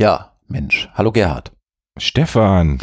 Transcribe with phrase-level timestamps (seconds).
[0.00, 0.88] Ja, Mensch.
[0.94, 1.50] Hallo Gerhard.
[1.96, 2.78] Stefan.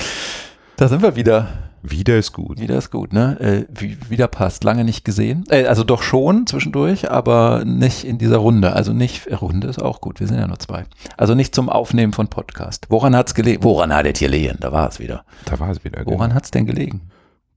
[0.76, 1.48] Da sind wir wieder.
[1.82, 2.60] Wieder ist gut.
[2.60, 3.40] Wieder ist gut, ne?
[3.40, 4.66] Äh, wie, wieder passt.
[4.66, 5.46] Lange nicht gesehen.
[5.50, 8.74] Äh, also doch schon zwischendurch, aber nicht in dieser Runde.
[8.74, 10.20] Also nicht, äh, Runde ist auch gut.
[10.20, 10.84] Wir sind ja nur zwei.
[11.16, 12.88] Also nicht zum Aufnehmen von Podcast.
[12.90, 13.64] Woran hat's gelegen?
[13.64, 14.58] Woran hat es gelegen?
[14.60, 15.24] Da war es wieder.
[15.46, 16.06] Da war es wieder.
[16.06, 17.12] Woran hat's denn gelegen?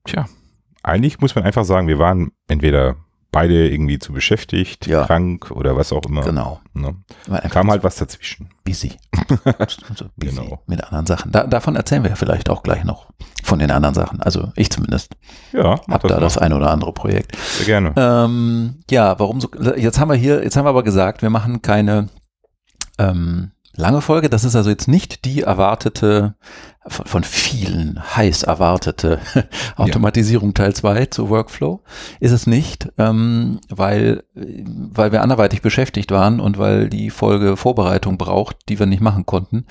[0.05, 0.27] Tja,
[0.85, 2.95] eigentlich muss man einfach sagen, wir waren entweder
[3.31, 5.05] beide irgendwie zu beschäftigt, Ja.
[5.05, 6.23] krank oder was auch immer.
[6.23, 6.61] Genau.
[6.73, 6.97] Ne?
[7.51, 8.49] Kam halt was dazwischen.
[8.65, 8.93] busy.
[9.95, 10.63] so busy Genau.
[10.67, 11.31] Mit anderen Sachen.
[11.33, 13.09] Da, davon erzählen wir ja vielleicht auch gleich noch.
[13.43, 14.21] Von den anderen Sachen.
[14.23, 15.15] Also ich zumindest.
[15.53, 16.21] Ja, Hab da mal.
[16.21, 17.37] das ein oder andere Projekt.
[17.37, 17.93] Sehr gerne.
[17.97, 19.49] Ähm, ja, warum so?
[19.77, 22.09] Jetzt haben wir hier, jetzt haben wir aber gesagt, wir machen keine
[22.99, 24.29] ähm, lange Folge.
[24.29, 26.35] Das ist also jetzt nicht die erwartete,
[26.87, 29.21] von, von vielen heiß erwartete
[29.77, 31.83] Automatisierung Teil 2 zu Workflow.
[32.21, 38.19] Ist es nicht, ähm, weil, weil wir anderweitig beschäftigt waren und weil die Folge Vorbereitung
[38.19, 39.65] braucht, die wir nicht machen konnten.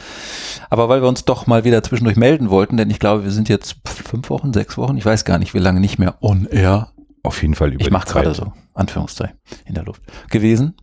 [0.69, 3.49] Aber weil wir uns doch mal wieder zwischendurch melden wollten, denn ich glaube, wir sind
[3.49, 6.91] jetzt fünf Wochen, sechs Wochen, ich weiß gar nicht, wie lange nicht mehr on air
[7.23, 8.23] Auf jeden Fall über ich die mache Zeit.
[8.23, 10.01] gerade so, Anführungszeichen, in der Luft.
[10.29, 10.75] Gewesen.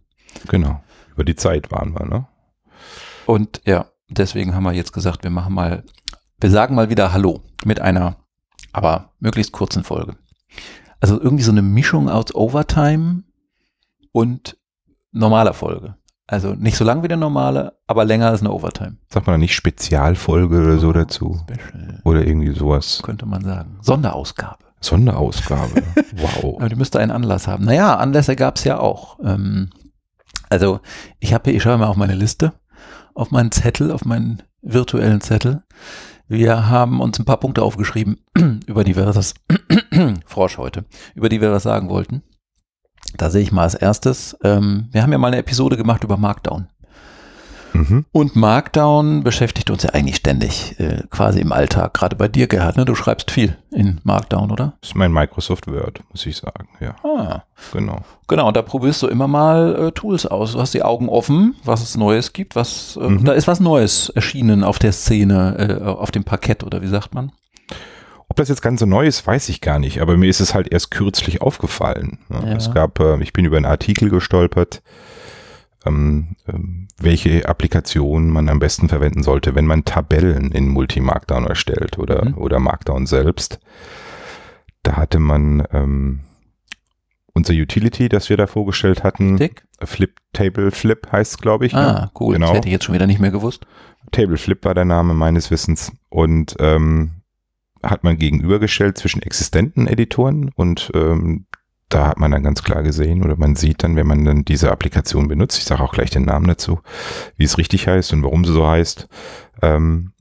[0.49, 0.83] Genau.
[1.15, 2.27] Über die Zeit waren wir, ne?
[3.27, 5.85] Und ja, deswegen haben wir jetzt gesagt, wir machen mal,
[6.41, 8.17] wir sagen mal wieder Hallo mit einer,
[8.73, 10.17] aber möglichst kurzen Folge.
[11.01, 13.25] Also irgendwie so eine Mischung aus Overtime
[14.13, 14.57] und
[15.13, 15.97] normaler Folge.
[16.27, 18.97] Also nicht so lang wie eine normale, aber länger als eine Overtime.
[19.11, 21.39] Sagt man da nicht Spezialfolge oder so dazu?
[21.43, 23.03] Special, Oder irgendwie sowas.
[23.03, 23.79] könnte man sagen.
[23.83, 24.65] Sonderausgabe.
[24.81, 25.83] Sonderausgabe.
[26.17, 26.57] wow.
[26.59, 27.65] Aber die müsste einen Anlass haben.
[27.65, 29.19] Naja, Anlässe gab es ja auch.
[29.23, 29.69] Ähm,
[30.49, 30.81] also
[31.21, 32.55] ich habe hier, ich schaue mal auf meine Liste,
[33.15, 35.63] auf meinen Zettel, auf meinen virtuellen Zettel.
[36.27, 38.19] Wir haben uns ein paar Punkte aufgeschrieben,
[38.67, 39.35] über die wir das,
[40.27, 40.85] Frosch heute,
[41.15, 42.23] über die wir was sagen wollten.
[43.17, 46.17] Da sehe ich mal als erstes, ähm, wir haben ja mal eine Episode gemacht über
[46.17, 46.69] Markdown.
[47.75, 48.05] Mhm.
[48.13, 51.93] Und Markdown beschäftigt uns ja eigentlich ständig, äh, quasi im Alltag.
[51.95, 52.85] Gerade bei dir, Gerhard, ne?
[52.85, 54.75] du schreibst viel in Markdown, oder?
[54.81, 56.69] Das ist mein Microsoft Word, muss ich sagen.
[56.81, 57.99] Ja, Ah, genau.
[58.29, 60.53] Genau, und da probierst du immer mal äh, Tools aus.
[60.53, 63.25] Du hast die Augen offen, was es Neues gibt, was äh, Mhm.
[63.25, 67.13] da ist was Neues erschienen auf der Szene, äh, auf dem Parkett oder wie sagt
[67.15, 67.33] man?
[68.29, 70.55] Ob das jetzt ganz so neu ist, weiß ich gar nicht, aber mir ist es
[70.55, 72.19] halt erst kürzlich aufgefallen.
[72.29, 72.41] ne?
[72.51, 72.57] Ja.
[72.57, 74.83] Es gab, äh, ich bin über einen Artikel gestolpert,
[75.85, 81.99] ähm, ähm, welche Applikation man am besten verwenden sollte, wenn man Tabellen in Multi-Markdown erstellt
[81.99, 82.39] oder, Mhm.
[82.39, 83.59] oder Markdown selbst.
[84.83, 86.21] Da hatte man ähm,
[87.33, 89.65] unser Utility, das wir da vorgestellt hatten, Dick?
[89.83, 91.73] Flip Table Flip heißt es, glaube ich.
[91.73, 91.79] ne?
[91.81, 92.35] Ah, cool.
[92.35, 92.49] Genau.
[92.49, 93.67] Das hätte ich jetzt schon wieder nicht mehr gewusst.
[94.13, 97.11] Table Flip war der Name meines Wissens und ähm,
[97.83, 101.47] hat man gegenübergestellt zwischen existenten Editoren und ähm,
[101.95, 104.73] da hat man dann ganz klar gesehen oder man sieht dann, wenn man dann diese
[104.73, 106.81] Applikation benutzt, ich sage auch gleich den Namen dazu,
[107.37, 109.09] wie es richtig heißt und warum sie so heißt,
[109.63, 110.13] ähm,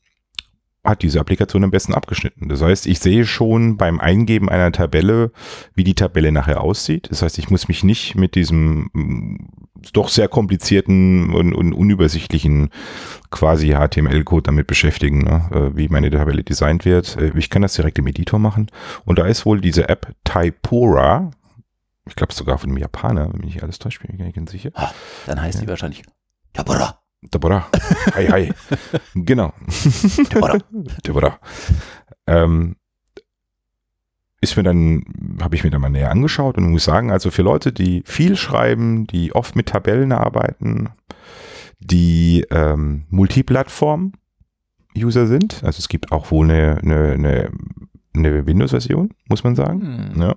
[0.84, 2.50] hat diese Applikation am besten abgeschnitten.
[2.50, 5.32] Das heißt, ich sehe schon beim Eingeben einer Tabelle,
[5.74, 7.08] wie die Tabelle nachher aussieht.
[7.10, 9.36] Das heißt, ich muss mich nicht mit diesem mm,
[9.94, 12.70] doch sehr komplizierten und, und unübersichtlichen
[13.32, 15.50] quasi HTML-Code damit beschäftigen, ne?
[15.54, 17.18] äh, wie meine Tabelle designt wird.
[17.18, 18.68] Äh, Ich kann das direkt im Editor machen.
[19.06, 21.32] Und da ist wohl diese App Typora,
[22.06, 24.36] ich glaube sogar von einem Japaner, wenn mich nicht alles täuscht, bin ich gar nicht
[24.36, 24.72] ganz sicher.
[25.26, 26.04] Dann heißt die wahrscheinlich
[26.54, 27.00] Tabora.
[27.34, 27.66] Deborah.
[28.16, 28.54] Hi, hi.
[29.16, 29.54] genau.
[30.34, 30.58] Deborah.
[31.08, 31.40] Deborah.
[32.28, 32.76] Ähm,
[34.42, 35.06] ist mir dann,
[35.42, 38.36] habe ich mir dann mal näher angeschaut und muss sagen, also für Leute, die viel
[38.36, 40.90] schreiben, die oft mit Tabellen arbeiten,
[41.80, 47.52] die ähm, Multiplattform-User sind, also es gibt auch wohl eine, eine, eine,
[48.16, 50.22] eine Windows-Version, muss man sagen, Hm.
[50.22, 50.36] ja.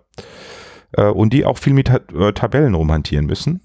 [0.92, 3.60] Äh, und die auch viel mit äh, Tabellen rumhantieren müssen.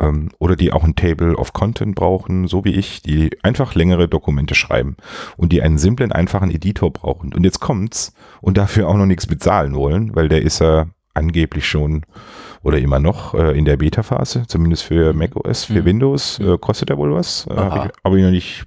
[0.00, 4.06] Ähm, oder die auch ein Table of Content brauchen, so wie ich, die einfach längere
[4.08, 4.96] Dokumente schreiben
[5.36, 7.34] und die einen simplen, einfachen Editor brauchen.
[7.34, 11.66] Und jetzt kommt's und dafür auch noch nichts bezahlen wollen, weil der ist ja angeblich
[11.68, 12.02] schon
[12.62, 15.84] oder immer noch äh, in der Beta-Phase, zumindest für macOS, für Mhm.
[15.84, 17.48] Windows, äh, kostet er wohl was.
[17.50, 17.70] Äh, Aha.
[17.70, 18.64] hab ich, aber ich noch nicht,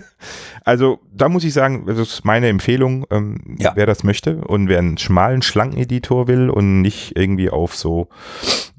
[0.64, 3.72] also da muss ich sagen, das ist meine Empfehlung, ähm, Ja.
[3.74, 8.08] wer das möchte und wer einen schmalen, schlanken Editor will und nicht irgendwie auf so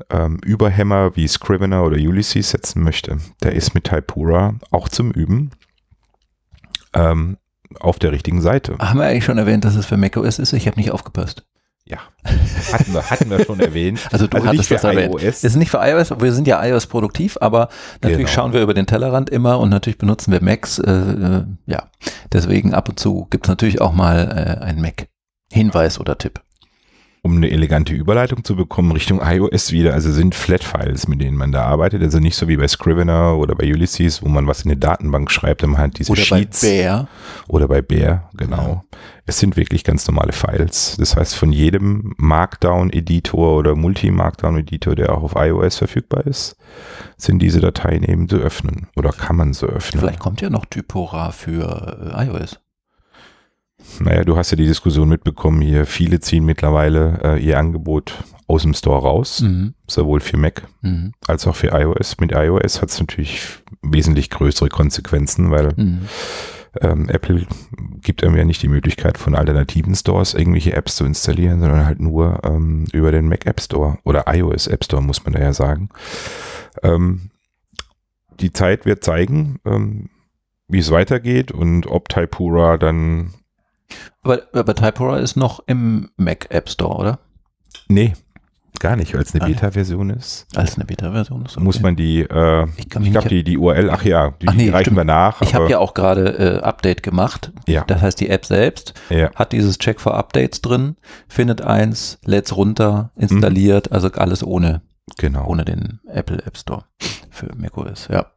[0.09, 5.51] ähm, Überhämmer wie Scrivener oder Ulysses setzen möchte, der ist mit Typura auch zum Üben.
[6.93, 7.37] ähm,
[7.79, 8.77] auf der richtigen Seite.
[8.79, 10.53] Haben wir eigentlich schon erwähnt, dass es für macOS ist?
[10.53, 11.43] Ich habe nicht aufgepasst.
[11.85, 11.97] Ja,
[12.71, 13.99] hatten wir, hatten wir schon erwähnt.
[14.11, 15.13] Also du Also hattest das erwähnt.
[15.13, 15.21] iOS.
[15.23, 17.67] Es ist nicht für iOS, wir sind ja iOS produktiv, aber
[18.01, 18.29] natürlich Genau.
[18.35, 20.79] schauen wir über den Tellerrand immer und natürlich benutzen wir Macs.
[20.79, 21.83] Äh, äh, ja,
[22.31, 25.07] deswegen ab und zu gibt es natürlich auch mal äh, einen Mac.
[25.51, 26.41] Hinweis oder Tipp.
[27.25, 31.53] Um eine elegante Überleitung zu bekommen Richtung iOS wieder, also sind Flat-Files, mit denen man
[31.53, 34.71] da arbeitet, also nicht so wie bei Scrivener oder bei Ulysses, wo man was in
[34.71, 36.61] eine Datenbank schreibt man hat diese Oder Sheets.
[36.61, 37.07] bei Bear.
[37.47, 38.83] Oder bei Bear, genau.
[39.25, 40.97] Es sind wirklich ganz normale Files.
[40.99, 46.57] Das heißt, von jedem Markdown-Editor oder Multi-Markdown-Editor, der auch auf iOS verfügbar ist,
[47.15, 48.87] sind diese Dateien eben zu öffnen.
[48.97, 50.01] Oder kann man so öffnen.
[50.01, 52.59] Vielleicht kommt ja noch Typora für äh, iOS.
[53.99, 55.85] Naja, du hast ja die Diskussion mitbekommen hier.
[55.85, 59.73] Viele ziehen mittlerweile äh, ihr Angebot aus dem Store raus, Mhm.
[59.87, 61.13] sowohl für Mac Mhm.
[61.27, 62.17] als auch für iOS.
[62.19, 63.47] Mit iOS hat es natürlich
[63.81, 66.01] wesentlich größere Konsequenzen, weil Mhm.
[66.81, 67.45] ähm, Apple
[68.01, 71.99] gibt einem ja nicht die Möglichkeit, von alternativen Stores irgendwelche Apps zu installieren, sondern halt
[71.99, 75.53] nur ähm, über den Mac App Store oder iOS App Store, muss man da ja
[75.53, 75.89] sagen.
[76.81, 77.29] Ähm,
[78.39, 80.09] die Zeit wird zeigen, ähm,
[80.67, 83.33] wie es weitergeht und ob Typura dann.
[84.21, 87.19] Aber, aber Typora ist noch im Mac App Store, oder?
[87.87, 88.13] Nee,
[88.79, 89.53] gar nicht, weil es eine Ah, ja.
[89.53, 90.45] Beta-Version ist.
[90.55, 91.59] Als eine Beta-Version ist.
[91.59, 91.83] Muss okay.
[91.83, 94.85] man die, äh, Ich ich glaube, die, die URL, ach ja, die, Ach nee, reichen
[94.85, 94.97] stimmt.
[94.97, 95.41] wir nach.
[95.41, 97.51] Ich habe ja auch gerade äh, Update gemacht.
[97.67, 97.83] Ja.
[97.85, 100.95] Das heißt, die App selbst ja, hat dieses Check for Updates drin,
[101.27, 104.81] findet eins, lädt's runter, installiert, also alles ohne,
[105.17, 105.45] genau.
[105.47, 106.83] ohne den Apple App Store
[107.29, 108.07] für macOS.
[108.11, 108.27] Ja.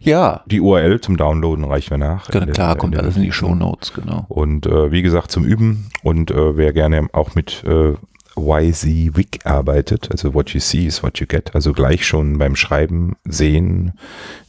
[0.00, 2.28] Ja, Die URL zum Downloaden reichen wir nach.
[2.30, 3.32] genau, klar, in kommt alles in die.
[3.32, 4.24] Show Notes, genau.
[4.28, 7.94] Und äh, wie gesagt, zum Üben und äh, wer gerne auch mit äh,
[8.36, 13.16] YZ-Wig arbeitet, also what you see is what you get, also gleich schon beim Schreiben
[13.24, 13.94] sehen,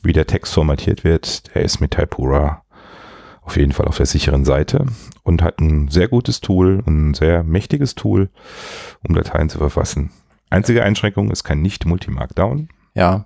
[0.03, 2.63] wie der Text formatiert wird, der ist mit Typura
[3.41, 4.85] auf jeden Fall auf der sicheren Seite
[5.23, 8.29] und hat ein sehr gutes Tool, ein sehr mächtiges Tool,
[9.07, 10.11] um Dateien zu verfassen.
[10.51, 13.25] Einzige Einschränkung, es kann nicht Multi-Markdown, Ja,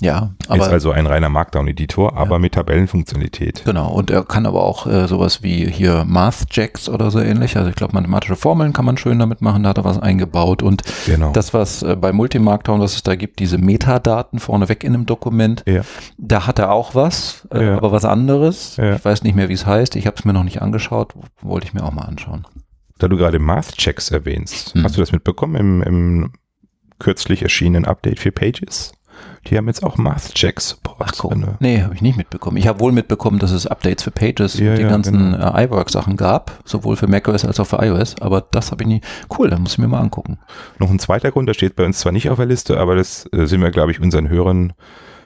[0.00, 3.62] ja, aber ist also ein reiner Markdown-Editor, aber mit Tabellenfunktionalität.
[3.64, 7.56] Genau, und er kann aber auch äh, sowas wie hier Math-Jacks oder so ähnlich.
[7.56, 10.62] Also ich glaube, mathematische Formeln kann man schön damit machen, da hat er was eingebaut.
[10.62, 11.32] Und Genau.
[11.32, 15.62] das, was äh, bei Multimarkdown, was es da gibt, diese Metadaten vorneweg in einem Dokument,
[15.66, 15.82] Ja.
[16.16, 17.76] da hat er auch was, äh, Ja.
[17.76, 18.76] aber was anderes.
[18.76, 18.94] Ja.
[18.96, 19.96] Ich weiß nicht mehr, wie es heißt.
[19.96, 22.46] Ich habe es mir noch nicht angeschaut, wollte ich mir auch mal anschauen.
[22.98, 24.82] Da du gerade Math-Checks erwähnst, Mhm.
[24.84, 26.32] hast du das mitbekommen im, im
[26.98, 28.92] kürzlich erschienenen Update für Pages?
[29.50, 30.98] Die haben jetzt auch Math-Check-Support.
[31.00, 32.56] Ach nee, habe ich nicht mitbekommen.
[32.56, 35.56] Ich habe wohl mitbekommen, dass es Updates für Pages Ja, und die ja, ganzen genau.
[35.56, 39.00] äh, iWork-Sachen gab, sowohl für macOS als auch für iOS, aber das habe ich nie.
[39.36, 40.38] Cool, dann muss ich mir mal angucken.
[40.78, 43.28] Noch ein zweiter Grund, der steht bei uns zwar nicht auf der Liste, aber das
[43.32, 44.72] äh, sind wir, glaube ich, unseren Hörern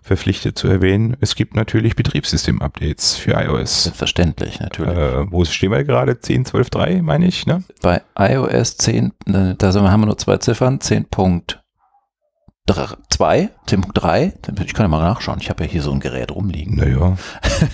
[0.03, 1.17] verpflichtet zu erwähnen.
[1.21, 3.85] Es gibt natürlich Betriebssystem-Updates für iOS.
[3.85, 4.97] Selbstverständlich, natürlich.
[4.97, 6.13] Äh, wo stehen wir gerade?
[6.13, 7.63] 10.12.3, meine ich, ne?
[7.81, 10.81] Bei iOS 10, äh, da haben wir nur zwei Ziffern,
[12.69, 16.77] 10.2, 10.3, ich kann ja mal nachschauen, ich habe ja hier so ein Gerät rumliegen.
[16.77, 17.17] Naja,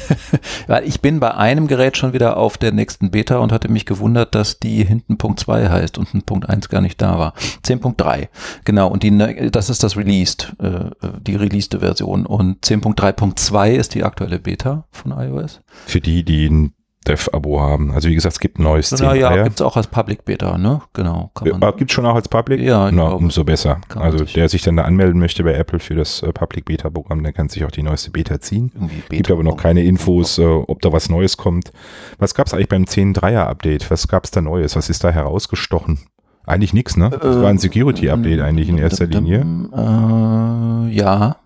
[0.66, 3.84] Weil ich bin bei einem Gerät schon wieder auf der nächsten Beta und hatte mich
[3.84, 7.34] gewundert, dass die hinten Punkt 2 heißt und ein Punkt 1 gar nicht da war.
[7.64, 8.28] 10.3,
[8.64, 10.90] genau, und die, das ist das Released, äh,
[11.20, 15.60] die releaste Version und 10.3.2 ist die aktuelle Beta von iOS.
[15.86, 16.70] für die, die
[17.06, 17.92] Dev-Abo haben.
[17.92, 19.44] Also wie gesagt, es gibt ein neues Naja, 10.3er.
[19.44, 20.82] gibt es auch als Public Beta, ne?
[20.92, 21.60] Genau, kann man.
[21.62, 22.60] Ja, gibt schon auch als Public?
[22.60, 23.16] Ja, Na, glaube.
[23.24, 23.80] umso besser.
[23.94, 26.90] Also sich- der sich dann da anmelden möchte bei Apple für das äh, Public Beta
[26.90, 28.70] Programm, der kann sich auch die neueste Beta ziehen.
[28.74, 31.72] Beta Gibt aber noch keine Infos, äh, ob da was Neues kommt.
[32.18, 33.90] Was gab es eigentlich beim 10.3er Update?
[33.90, 34.76] Was gab es da Neues?
[34.76, 36.00] Was ist da herausgestochen?
[36.46, 37.10] Eigentlich nichts, ne?
[37.10, 39.46] Das Äh, war ein Security-Update eigentlich in erster Linie.
[39.74, 41.36] Äh, ja,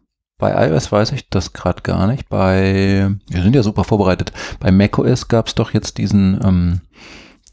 [0.42, 2.28] bei iOS weiß ich das gerade gar nicht.
[2.28, 4.32] Bei, wir sind ja super vorbereitet.
[4.58, 6.80] Bei macOS gab es doch jetzt diesen, ähm,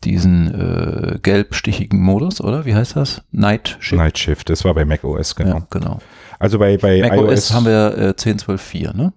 [0.03, 2.65] diesen äh, gelbstichigen Modus, oder?
[2.65, 3.21] Wie heißt das?
[3.31, 4.01] Night Shift.
[4.01, 5.57] Night Shift, das war bei macOS, genau.
[5.57, 5.99] Ja, genau.
[6.39, 9.13] Also bei, bei macOS iOS, haben wir äh, 10.12.4, ne?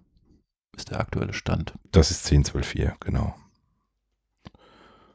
[0.77, 1.73] Ist der aktuelle Stand.
[1.93, 3.35] das ist 10.12.4, genau.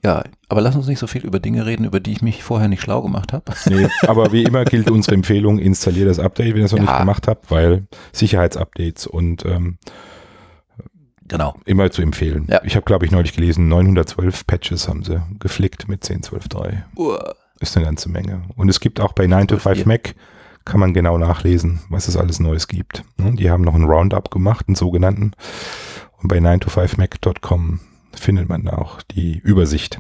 [0.04, 2.68] Ja, aber lass uns nicht so viel über Dinge reden, über die ich mich vorher
[2.68, 3.44] nicht schlau gemacht habe.
[3.70, 6.86] Nee, aber wie immer gilt unsere Empfehlung, installiert das Update, wenn ihr es noch Ja.
[6.86, 9.78] nicht gemacht habt, weil Sicherheitsupdates und ähm,
[11.30, 11.56] Genau.
[11.66, 12.48] immer zu empfehlen.
[12.50, 12.62] Ja.
[12.64, 16.84] Ich habe, glaube ich, neulich gelesen, 912 Patches haben sie geflickt mit 10.12.3.
[16.96, 17.36] Uah.
[17.60, 18.44] Ist eine ganze Menge.
[18.56, 19.88] Und es gibt auch bei 9 to 5 12.4.
[19.88, 20.16] Mac,
[20.64, 23.04] kann man genau nachlesen, was es alles Neues gibt.
[23.18, 25.32] Ne, Die haben noch einen Roundup gemacht, einen sogenannten.
[26.22, 27.80] Und bei 9to5mac.com
[28.20, 30.00] findet man da auch die Übersicht.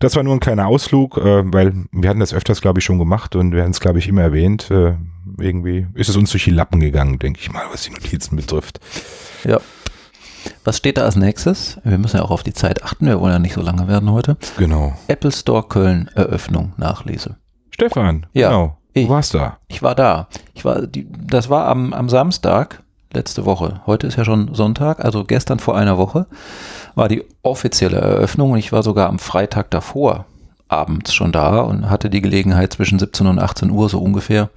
[0.00, 2.98] Das war nur ein kleiner Ausflug, äh, weil wir hatten das öfters, glaube ich, schon
[2.98, 4.70] gemacht und wir hatten es, glaube ich, immer erwähnt.
[4.70, 4.94] Äh,
[5.38, 8.80] irgendwie ist es uns durch die Lappen gegangen, denke ich mal, was die Notizen betrifft.
[9.44, 9.60] Ja.
[10.64, 11.78] Was steht da als nächstes?
[11.84, 14.10] Wir müssen ja auch auf die Zeit achten, wir wollen ja nicht so lange werden
[14.10, 14.36] heute.
[14.58, 14.94] Genau.
[15.08, 17.36] Apple Store Köln Eröffnung Nachlese.
[17.70, 18.78] Stefan, Ja, genau.
[18.92, 19.06] ich.
[19.06, 19.58] Du warst da.
[19.68, 20.28] Ich war da.
[20.54, 22.82] Ich war, die, das war am, am Samstag
[23.14, 23.80] letzte Woche.
[23.86, 26.26] Heute ist ja schon Sonntag, also gestern vor einer Woche
[26.94, 30.26] war die offizielle Eröffnung und ich war sogar am Freitag davor
[30.68, 34.50] abends schon da und hatte die Gelegenheit zwischen 17 und 18 Uhr so ungefähr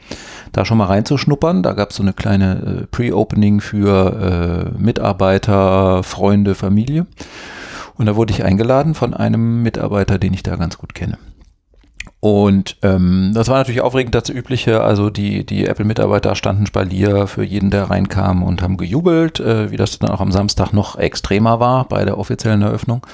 [0.52, 1.64] da schon mal reinzuschnuppern.
[1.64, 7.06] Da gab es so eine kleine äh, Pre-Opening für äh, Mitarbeiter, Freunde, Familie.
[7.96, 11.18] Und da wurde ich eingeladen von einem Mitarbeiter, den ich da ganz gut kenne.
[12.20, 14.82] Und ähm, das war natürlich aufregend, das Übliche.
[14.82, 19.78] Also die, die Apple-Mitarbeiter standen Spalier für jeden, der reinkam und haben gejubelt, äh, wie
[19.78, 23.06] das dann auch am Samstag noch extremer war bei der offiziellen Eröffnung.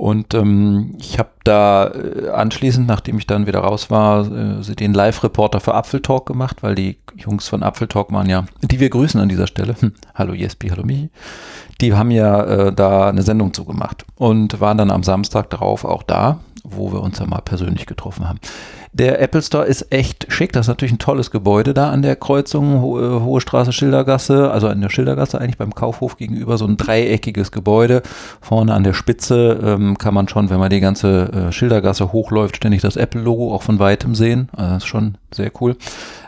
[0.00, 4.94] Und ähm, ich habe da äh, anschließend, nachdem ich dann wieder raus war, äh, den
[4.94, 9.28] Live-Reporter für Apfeltalk gemacht, weil die Jungs von Apfeltalk waren ja, die wir grüßen an
[9.28, 9.74] dieser Stelle.
[9.78, 11.10] Hm, hallo Jespi, hallo Michi.
[11.82, 16.02] Die haben ja äh, da eine Sendung zugemacht und waren dann am Samstag darauf auch
[16.02, 18.40] da, wo wir uns ja mal persönlich getroffen haben.
[18.92, 20.52] Der Apple Store ist echt schick.
[20.52, 24.50] Das ist natürlich ein tolles Gebäude da an der Kreuzung, Ho äh, Hohe Straße, Schildergasse,
[24.50, 28.02] also an der Schildergasse eigentlich beim Kaufhof gegenüber, so ein dreieckiges Gebäude.
[28.40, 32.56] Vorne an der Spitze ähm, kann man schon, wenn man die ganze äh, Schildergasse hochläuft,
[32.56, 34.48] ständig das Apple-Logo auch von weitem sehen.
[34.52, 35.76] Also das ist schon sehr cool.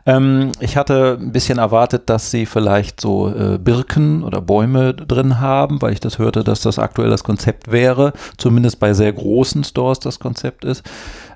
[0.06, 5.40] Ähm, ich hatte ein bisschen erwartet, dass sie vielleicht so äh, Birken oder Bäume drin
[5.40, 8.12] haben, weil ich das hörte, dass das aktuell das Konzept wäre.
[8.36, 10.82] Zumindest bei sehr großen Stores das Konzept ist.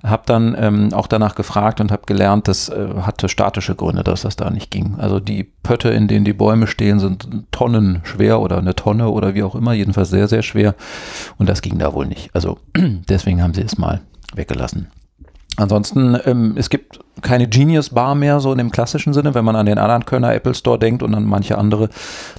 [0.03, 4.23] Habe dann ähm, auch danach gefragt und habe gelernt, das äh, hatte statische Gründe, dass
[4.23, 4.97] das da nicht ging.
[4.99, 9.35] Also die Pötte, in denen die Bäume stehen, sind Tonnen schwer oder eine Tonne oder
[9.35, 10.75] wie auch immer, jedenfalls sehr, sehr schwer.
[11.39, 12.31] Und das ging da wohl nicht.
[12.35, 14.01] Also deswegen haben sie es mal
[14.35, 14.89] weggelassen.
[15.57, 19.35] Ansonsten, ähm, es gibt keine Genius Bar mehr, so in dem klassischen Sinne.
[19.35, 21.89] Wenn man an den anderen Kölner Apple Store denkt und an manche andere,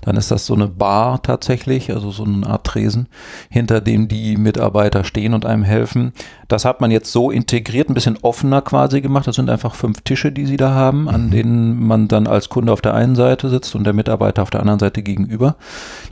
[0.01, 3.08] dann ist das so eine Bar tatsächlich, also so eine Art Tresen,
[3.50, 6.13] hinter dem die Mitarbeiter stehen und einem helfen.
[6.48, 9.27] Das hat man jetzt so integriert, ein bisschen offener quasi gemacht.
[9.27, 12.72] Das sind einfach fünf Tische, die sie da haben, an denen man dann als Kunde
[12.72, 15.58] auf der einen Seite sitzt und der Mitarbeiter auf der anderen Seite gegenüber.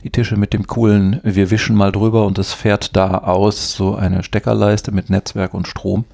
[0.04, 3.94] Die Tische mit dem coolen, wir wischen mal drüber und es fährt da aus, so
[3.94, 6.04] eine Steckerleiste mit Netzwerk und Strom.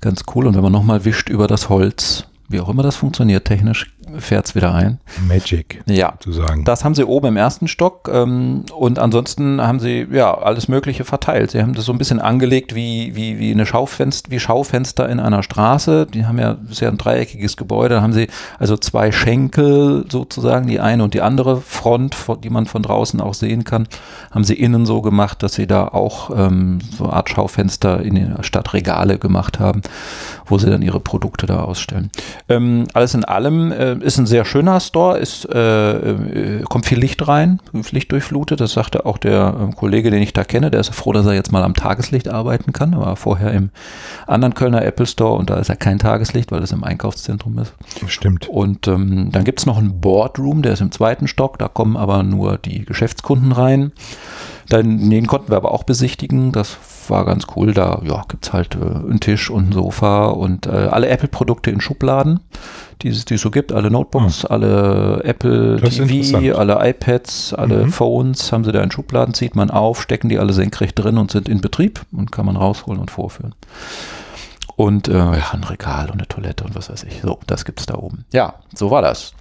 [0.00, 0.46] Ganz cool.
[0.46, 4.46] Und wenn man nochmal wischt über das Holz, wie auch immer das funktioniert, technisch fährt
[4.46, 4.98] es wieder ein.
[5.26, 6.64] Magic, Ja, zu sagen.
[6.64, 11.04] das haben sie oben im ersten Stock ähm, und ansonsten haben sie ja alles Mögliche
[11.04, 11.52] verteilt.
[11.52, 15.20] Sie haben das so ein bisschen angelegt wie, wie, wie eine Schaufenster, wie Schaufenster in
[15.20, 16.06] einer Straße.
[16.06, 18.28] Die haben ja, ist ja ein dreieckiges Gebäude, da haben sie
[18.58, 23.34] also zwei Schenkel sozusagen, die eine und die andere Front, die man von draußen auch
[23.34, 23.86] sehen kann,
[24.30, 28.14] haben sie innen so gemacht, dass sie da auch ähm, so eine Art Schaufenster in
[28.14, 29.82] der Stadt Regale gemacht haben,
[30.46, 32.10] wo sie dann ihre Produkte da ausstellen.
[32.48, 36.98] Ähm, alles in allem äh, ist ein sehr schöner Store, ist, äh, äh, kommt viel
[36.98, 38.60] Licht rein, Licht durchflutet.
[38.60, 40.70] Das sagte auch der ähm, Kollege, den ich da kenne.
[40.70, 42.92] Der ist froh, dass er jetzt mal am Tageslicht arbeiten kann.
[42.92, 43.70] Er war vorher im
[44.26, 47.74] anderen Kölner Apple Store und da ist ja kein Tageslicht, weil es im Einkaufszentrum ist.
[48.06, 48.48] Stimmt.
[48.48, 51.96] Und ähm, dann gibt es noch einen Boardroom, der ist im zweiten Stock, da kommen
[51.96, 53.92] aber nur die Geschäftskunden rein.
[54.68, 56.78] Dann, den konnten wir aber auch besichtigen, das
[57.10, 57.72] war ganz cool.
[57.74, 61.70] Da ja, gibt es halt äh, einen Tisch und ein Sofa und äh, alle Apple-Produkte
[61.70, 62.40] in Schubladen,
[63.02, 66.56] die es es so gibt, alle Notebooks, alle Apple Das ist TV, interessant.
[66.58, 67.92] alle iPads, alle Mhm.
[67.92, 71.30] Phones haben sie da in Schubladen, zieht man auf, stecken die alle senkrecht drin und
[71.30, 73.54] sind in Betrieb und kann man rausholen und vorführen.
[74.76, 77.20] Und äh, ja, ein Regal und eine Toilette und was weiß ich.
[77.22, 78.24] So, das gibt's da oben.
[78.32, 79.34] Ja, so war das.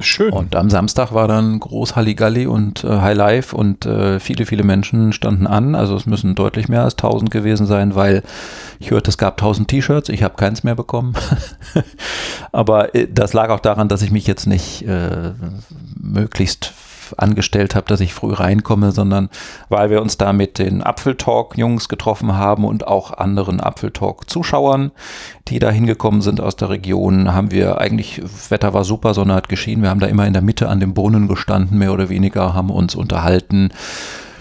[0.00, 0.32] Schön.
[0.32, 4.64] Und am Samstag war dann groß Halligalli und äh, High Life und äh, viele, viele
[4.64, 5.74] Menschen standen an.
[5.74, 8.22] Also es müssen deutlich mehr als 1000 gewesen sein, weil
[8.78, 10.08] ich hörte, es gab 1000 T-Shirts.
[10.08, 11.14] Ich habe keins mehr bekommen.
[12.52, 15.32] Aber äh, das lag auch daran, dass ich mich jetzt nicht äh,
[17.18, 19.28] angestellt habe, dass ich früh reinkomme, sondern
[19.68, 24.90] weil wir uns da mit den Apfeltalk-Jungs getroffen haben und auch anderen Apfeltalk-Zuschauern,
[25.48, 29.48] die da hingekommen sind aus der Region, haben wir eigentlich, Wetter war super, Sonne hat
[29.48, 32.54] geschienen, wir haben da immer in der Mitte an dem Brunnen gestanden, mehr oder weniger,
[32.54, 33.70] haben uns unterhalten,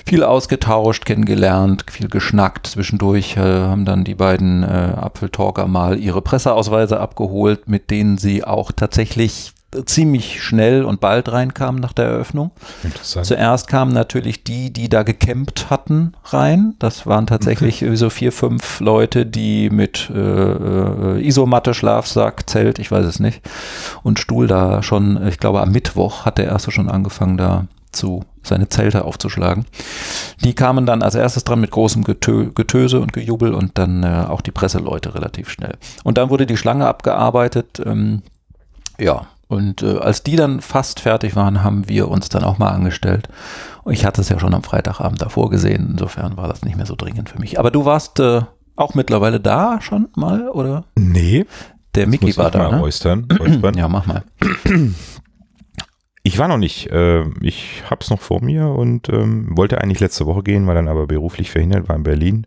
[0.10, 2.66] viel ausgetauscht, kennengelernt, viel geschnackt.
[2.66, 8.44] Zwischendurch äh, haben dann die beiden äh, Apfeltalker mal ihre Presseausweise abgeholt, mit denen sie
[8.44, 9.54] auch tatsächlich
[9.86, 12.52] ziemlich schnell und bald reinkamen nach der Eröffnung.
[12.84, 13.26] Interessant.
[13.28, 16.76] Zuerst kamen natürlich die, die da gecampt hatten, rein.
[16.80, 22.92] Das waren tatsächlich so vier, fünf Leute, die mit äh, äh, Isomatte, Schlafsack, Zelt, ich
[22.92, 23.42] weiß es nicht,
[24.02, 28.24] und Stuhl da schon, ich glaube am Mittwoch hat der erste schon angefangen da zu
[28.44, 29.66] seine Zelte aufzuschlagen.
[30.44, 34.26] Die kamen dann als erstes dran mit großem Getö Getöse und Gejubel und dann äh,
[34.28, 35.78] auch die Presseleute relativ schnell.
[36.04, 37.82] Und dann wurde die Schlange abgearbeitet.
[37.84, 38.22] Ähm,
[39.00, 42.70] ja, Und äh, als die dann fast fertig waren, haben wir uns dann auch mal
[42.70, 43.30] angestellt.
[43.84, 45.88] Und ich hatte es ja schon am Freitagabend davor gesehen.
[45.92, 47.60] Insofern war das nicht mehr so dringend für mich.
[47.60, 48.42] Aber du warst äh,
[48.76, 50.86] auch mittlerweile da schon mal, oder?
[50.96, 51.48] Nee.
[51.96, 52.82] Der Mickey war da, ne?
[52.82, 53.28] äußern.
[53.40, 53.74] äußern.
[53.76, 54.24] Ja, mach mal.
[56.22, 56.88] Ich war noch nicht.
[56.92, 60.88] Äh, ich hab's noch vor mir und ähm, wollte eigentlich letzte Woche gehen, war dann
[60.90, 62.46] aber beruflich verhindert, war in Berlin.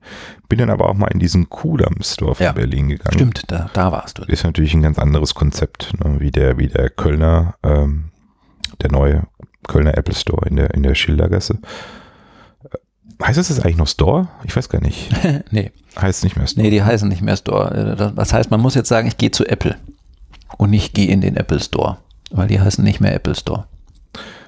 [0.49, 2.53] Bin dann aber auch mal in diesen Kudam Store von Ja.
[2.53, 3.15] Berlin gegangen.
[3.15, 4.25] Stimmt, da, da warst du.
[4.25, 6.21] Ist natürlich ein ganz anderes Konzept, ne?
[6.21, 8.11] wie der, wie der Kölner, ähm,
[8.83, 9.23] der neue
[9.67, 11.59] Kölner Apple Store in der, in der Schildergasse.
[12.65, 14.29] Äh, Heißt das jetzt eigentlich noch Store?
[14.45, 15.11] Ich weiß gar nicht.
[15.51, 16.63] nee, Heißt nicht mehr Store.
[16.63, 17.75] nee, die heißen nicht mehr Store.
[17.93, 19.77] Äh, Das das heißt, man muss jetzt sagen, ich gehe zu Apple
[20.59, 21.97] und nicht gehe in den Apple Store,
[22.33, 23.67] weil die heißen nicht mehr Apple Store.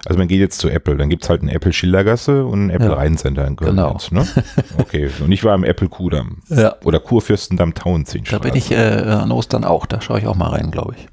[0.07, 2.89] Also man geht jetzt zu Apple, dann gibt's halt ein Apple Schildergasse und ein Apple
[2.89, 2.95] Ja.
[2.95, 3.71] Rheincenter in Köln.
[3.77, 3.93] Genau.
[3.93, 4.27] Jetzt, ne?
[4.79, 6.43] Okay, und ich war im Apple Kudamm.
[6.51, 6.75] Ja.
[6.85, 8.43] Oder Kurfürstendamm Da Tauentzienstraße.
[8.43, 11.09] bin ich äh, an Ostern auch, da schaue ich auch mal rein, glaube ich.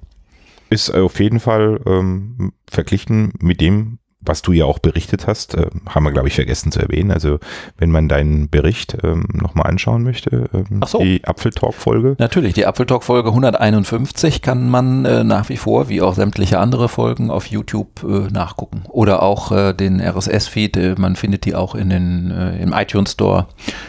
[0.70, 5.68] Ist auf jeden Fall ähm, verglichen mit dem, was du ja auch berichtet hast, äh,
[5.90, 7.12] haben wir, glaube ich, vergessen zu erwähnen.
[7.12, 7.40] Also,
[7.78, 11.00] wenn man deinen Bericht ähm, nochmal anschauen möchte, ähm, so.
[11.00, 12.16] die Apfeltalk-Folge.
[12.20, 16.88] Natürlich, die Apfeltalk Folge 151 kann man äh, nach wie vor, wie auch sämtliche andere
[16.88, 18.84] Folgen, auf YouTube äh, nachgucken.
[18.90, 23.14] Oder auch äh, den RSS-Feed, äh, man findet die auch in den, äh, im iTunes
[23.14, 23.48] Store,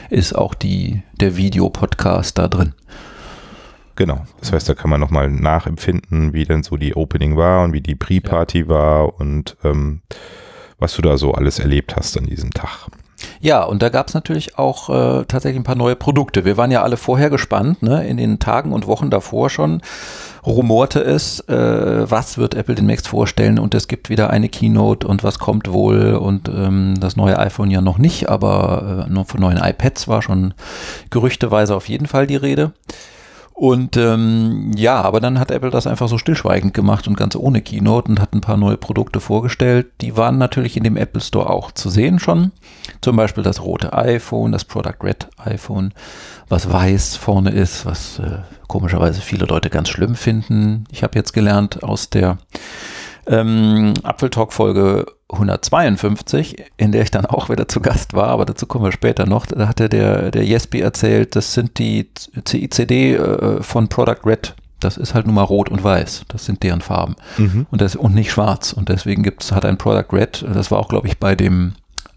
[0.08, 2.74] ist auch die, der Videopodcast da drin.
[3.96, 4.24] Genau.
[4.40, 7.80] Das heißt, da kann man nochmal nachempfinden, wie denn so die Opening war und wie
[7.80, 10.02] die Pre-Party war und ähm,
[10.78, 12.88] was du da so alles erlebt hast an diesem Tag.
[13.40, 16.44] Ja, und da gab es natürlich auch äh, tatsächlich ein paar neue Produkte.
[16.44, 18.06] Wir waren ja alle vorher gespannt, ne?
[18.06, 19.82] in den Tagen und Wochen davor schon
[20.44, 25.22] rumorte es, äh, was wird Apple demnächst vorstellen und es gibt wieder eine Keynote und
[25.22, 29.40] was kommt wohl und ähm, das neue iPhone ja noch nicht, aber äh, noch von
[29.40, 30.54] neuen iPads war schon
[31.10, 32.72] gerüchteweise auf jeden Fall die Rede.
[33.54, 37.60] Und ähm, ja, aber dann hat Apple das einfach so stillschweigend gemacht und ganz ohne
[37.60, 39.86] Keynote und hat ein paar neue Produkte vorgestellt.
[40.00, 42.50] Die waren natürlich in dem Apple Store auch zu sehen schon.
[43.02, 45.92] Zum Beispiel das rote iPhone, das Product Red iPhone,
[46.48, 50.84] was weiß vorne ist, was äh, komischerweise viele Leute ganz schlimm finden.
[50.90, 52.38] Ich habe jetzt gelernt aus der
[53.26, 58.84] ähm, Apfeltalk-Folge 152, in der ich dann auch wieder zu Gast war, aber dazu kommen
[58.84, 59.46] wir später noch.
[59.46, 62.10] Da hatte der, der Jespi erzählt, das sind die
[62.46, 64.54] CICD äh, von Product Red.
[64.80, 66.24] Das ist halt nun mal rot und weiß.
[66.28, 67.14] Das sind deren Farben.
[67.38, 67.66] Mhm.
[67.70, 68.72] Und, das, und nicht schwarz.
[68.72, 71.74] Und deswegen gibt's, hat ein Product Red, das war auch, glaube ich, bei dem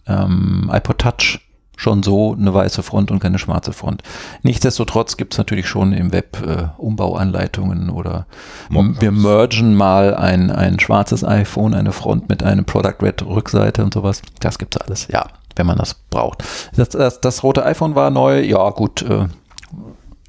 [0.08, 1.40] ähm, iPod Touch
[1.78, 4.02] schon so eine weiße Front und keine schwarze Front.
[4.44, 8.26] Nichtsdestotrotz gibt's natürlich schon im Web äh, Umbauanleitungen oder
[8.70, 9.02] Mockups.
[9.02, 13.94] wir mergen mal ein, ein schwarzes iPhone, eine Front mit einem Product Red Rückseite und
[13.94, 14.22] sowas.
[14.40, 16.44] Das gibt's alles, ja, wenn man das braucht.
[16.76, 19.26] Das, das, das rote iPhone war neu, ja gut, äh,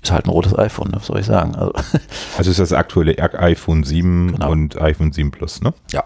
[0.03, 1.55] ist halt ein rotes iPhone, ne, was soll ich sagen.
[1.55, 1.73] Also,
[2.39, 4.51] Also ist das aktuelle iPhone 7 Genau.
[4.51, 5.75] und iPhone 7 Plus, ne?
[5.93, 6.05] ja,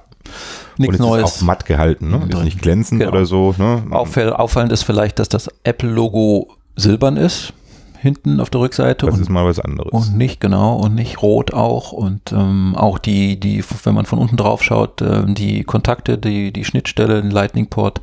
[0.78, 1.30] nichts es Neues.
[1.36, 2.20] ist auch matt gehalten, ne?
[2.24, 2.44] Ist Drin.
[2.44, 3.12] nicht glänzend Genau.
[3.12, 3.82] oder so, ne?
[3.90, 7.52] Auffall, auffallend ist vielleicht, dass das Apple-Logo silbern ist,
[7.98, 9.92] hinten auf der Rückseite Das und, ist mal was anderes.
[9.92, 11.92] und nicht, genau, und nicht rot auch.
[11.92, 16.52] Und ähm, auch die, die, wenn man von unten drauf schaut, ähm, die Kontakte, die,
[16.52, 18.00] die Schnittstelle, den Lightning-Port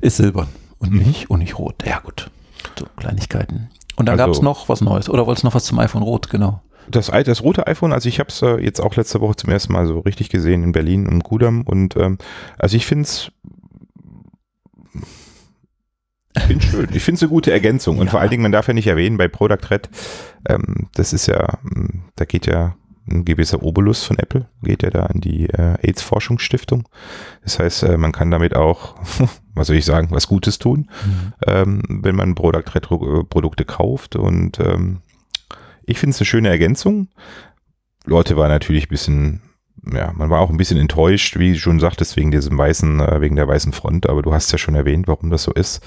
[0.00, 0.98] ist silbern und Mhm.
[1.02, 1.74] nicht, und nicht rot.
[1.86, 2.30] Ja, gut.
[2.78, 3.68] So Kleinigkeiten.
[3.96, 5.10] Und dann Also- gab es noch was Neues.
[5.10, 6.30] Oder wolltest du noch was zum iPhone Rot?
[6.30, 6.62] Genau.
[6.92, 9.50] Das, al- das rote iPhone, also ich habe es äh, jetzt auch letzte Woche zum
[9.50, 12.18] ersten Mal so richtig gesehen in Berlin im Kudamm und ähm,
[12.58, 13.32] also ich finde es
[16.46, 16.88] finde schön.
[16.92, 18.10] Ich finde es eine gute Ergänzung und Ja.
[18.12, 19.90] vor allen Dingen, man darf ja nicht erwähnen, bei Product Red,
[20.48, 22.76] ähm, das ist ja, mh, da geht ja
[23.10, 26.88] ein gewisser Obolus von Apple, geht ja da an die äh, AIDS-Forschungsstiftung.
[27.42, 28.94] Das heißt, äh, man kann damit auch,
[29.54, 30.88] was soll ich sagen, was Gutes tun,
[31.46, 35.00] ähm, wenn man Product Red äh, Produkte kauft und ähm,
[35.84, 37.08] ich finde es eine schöne Ergänzung.
[38.04, 39.42] Leute waren natürlich ein bisschen,
[39.92, 43.20] ja, man war auch ein bisschen enttäuscht, wie du schon sagtest, wegen diesem weißen, äh,
[43.20, 45.82] wegen der weißen Front, aber du hast ja schon erwähnt, warum das so ist.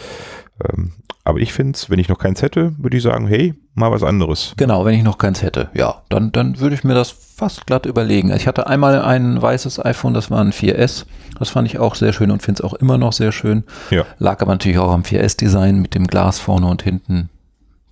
[0.63, 3.91] Ähm, aber ich finde es, wenn ich noch keins hätte, würde ich sagen, hey, mal
[3.91, 4.53] was anderes.
[4.57, 7.87] Genau, wenn ich noch keins hätte, ja, dann, dann würde ich mir das fast glatt
[7.87, 8.31] überlegen.
[8.31, 11.05] Ich hatte einmal ein weißes iPhone, das war ein 4S.
[11.39, 13.63] Das fand ich auch sehr schön und finde es auch immer noch sehr schön.
[13.89, 14.05] Ja.
[14.19, 17.29] Lag aber natürlich auch am 4S-Design mit dem Glas vorne und hinten.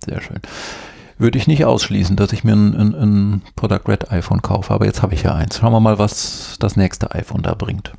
[0.04, 0.40] Sehr schön.
[1.16, 4.86] Würde ich nicht ausschließen, dass ich mir ein, ein, ein Product Red iPhone kaufe, aber
[4.86, 5.58] jetzt habe ich ja eins.
[5.58, 7.92] Schauen wir mal, was das nächste iPhone da bringt.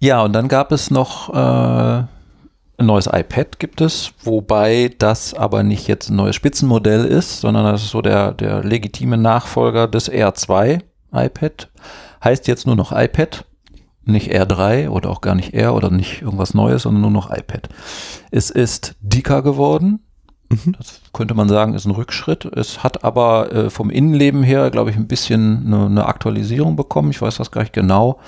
[0.00, 2.04] Ja, und dann gab es noch äh,
[2.76, 7.64] ein neues iPad gibt es, wobei das aber nicht jetzt ein neues Spitzenmodell ist, sondern
[7.64, 10.80] das ist so der, der legitime Nachfolger des R2
[11.12, 11.70] iPad.
[12.22, 13.44] Heißt jetzt nur noch iPad,
[14.04, 17.68] nicht R3 oder auch gar nicht R oder nicht irgendwas Neues, sondern nur noch iPad.
[18.30, 20.00] Es ist dicker geworden,
[20.50, 20.74] Mhm.
[20.76, 22.44] Das könnte man sagen, ist ein Rückschritt.
[22.44, 27.10] Es hat aber äh, vom Innenleben her, glaube ich, ein bisschen eine, eine, Aktualisierung bekommen.
[27.10, 28.18] Ich weiß das gar nicht genau.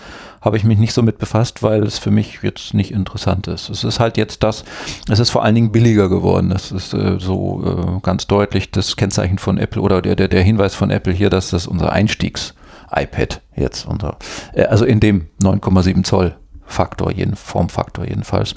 [0.40, 3.68] Habe ich mich nicht so mit befasst, weil es für mich jetzt nicht interessant ist.
[3.68, 4.64] Es ist halt jetzt das,
[5.08, 6.50] es ist vor allen Dingen billiger geworden.
[6.50, 10.42] Das ist äh, so äh, ganz deutlich das Kennzeichen von Apple oder der, der, der
[10.42, 14.16] Hinweis von Apple hier, dass das unser Einstiegs-iPad jetzt unser,
[14.54, 18.54] äh, also in dem 9,7 Zoll Faktor, jeden Formfaktor jedenfalls.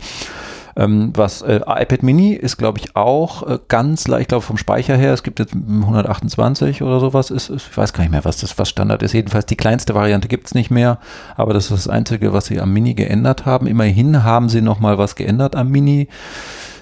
[0.79, 4.55] Ähm, was äh, iPad Mini ist, glaube ich, auch äh, ganz leicht, ich glaube vom
[4.55, 8.23] Speicher her, es gibt jetzt 128 oder sowas, ist, ist, ich weiß gar nicht mehr,
[8.23, 9.11] was das was Standard ist.
[9.11, 10.99] Jedenfalls die kleinste Variante gibt es nicht mehr,
[11.35, 13.67] aber das ist das Einzige, was sie am Mini geändert haben.
[13.67, 16.07] Immerhin haben sie nochmal was geändert am Mini.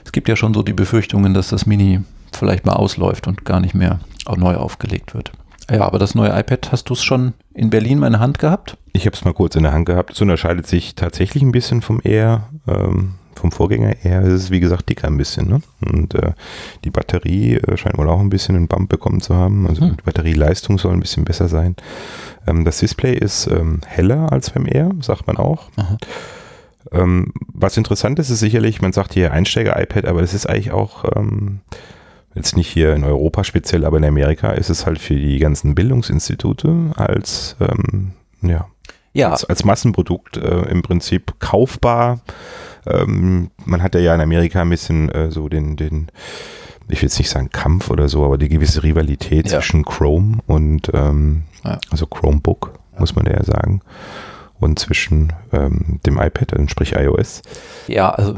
[0.06, 3.60] Es gibt ja schon so die Befürchtungen, dass das Mini vielleicht mal ausläuft und gar
[3.60, 5.32] nicht mehr auch neu aufgelegt wird.
[5.72, 8.78] Ja, aber das neue iPad, hast du es schon in Berlin in der Hand gehabt?
[8.94, 10.12] Ich habe es mal kurz in der Hand gehabt.
[10.12, 12.44] Es unterscheidet sich tatsächlich ein bisschen vom Air.
[12.68, 15.48] Ähm, vom Vorgänger her ist es, wie gesagt, dicker ein bisschen.
[15.48, 15.62] Ne?
[15.86, 16.32] Und äh,
[16.84, 19.68] die Batterie äh, scheint wohl auch ein bisschen einen Bump bekommen zu haben.
[19.68, 19.98] Also hm.
[19.98, 21.76] die Batterieleistung soll ein bisschen besser sein.
[22.46, 25.70] Ähm, das Display ist ähm, heller als beim Air, sagt man auch.
[26.92, 31.04] Ähm, was interessant ist, ist sicherlich, man sagt hier Einsteiger-iPad, aber es ist eigentlich auch
[31.16, 31.60] ähm,
[32.34, 35.76] jetzt nicht hier in Europa speziell, aber in Amerika ist es halt für die ganzen
[35.76, 38.68] Bildungsinstitute als ähm, ja,
[39.18, 39.32] ja.
[39.32, 42.22] Als, als Massenprodukt äh, im Prinzip kaufbar
[42.92, 46.08] ähm, man hat ja in Amerika ein bisschen äh, so den, den,
[46.90, 49.60] ich will jetzt nicht sagen Kampf oder so, aber die gewisse Rivalität ja.
[49.60, 51.80] zwischen Chrome und ähm, ja.
[51.92, 53.82] also Chromebook, muss man ja sagen.
[54.60, 57.44] Und zwischen ähm, dem iPad, also sprich iOS.
[57.88, 58.36] Ja, also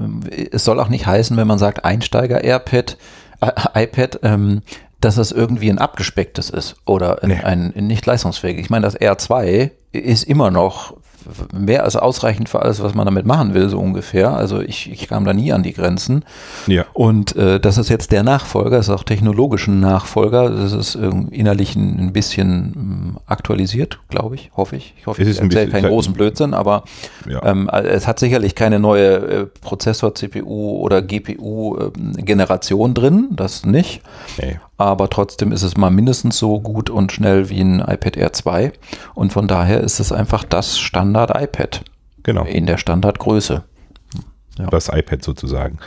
[0.52, 2.98] es soll auch nicht heißen, wenn man sagt Einsteiger-AirPad,
[3.40, 4.62] äh, iPad, ähm,
[5.00, 7.40] dass das irgendwie ein abgespecktes ist oder nee.
[7.42, 8.58] ein, ein nicht leistungsfähig.
[8.58, 10.98] Ich meine, das R2 ist immer noch
[11.54, 14.34] mehr als ausreichend für alles, was man damit machen will, so ungefähr.
[14.34, 16.24] Also ich, ich kam da nie an die Grenzen.
[16.68, 16.86] Ja.
[16.94, 20.50] Und äh, das ist jetzt der Nachfolger, das ist auch technologischen Nachfolger.
[20.50, 24.94] Das ist äh, innerlich ein, ein bisschen ähm, aktualisiert, glaube ich, hoffe ich.
[24.98, 26.84] Ich hoffe, ich erzähle keinen großen Blödsinn, aber
[27.28, 27.44] ja.
[27.44, 34.02] ähm, es hat sicherlich keine neue äh, Prozessor, CPU oder GPU-Generation ähm, drin, das nicht.
[34.42, 38.32] Nee aber trotzdem ist es mal mindestens so gut und schnell wie ein iPad Air
[38.32, 38.72] 2
[39.14, 41.84] und von daher ist es einfach das Standard iPad.
[42.24, 42.44] Genau.
[42.44, 43.64] In der Standardgröße.
[44.58, 44.68] Ja.
[44.68, 45.80] Das iPad sozusagen.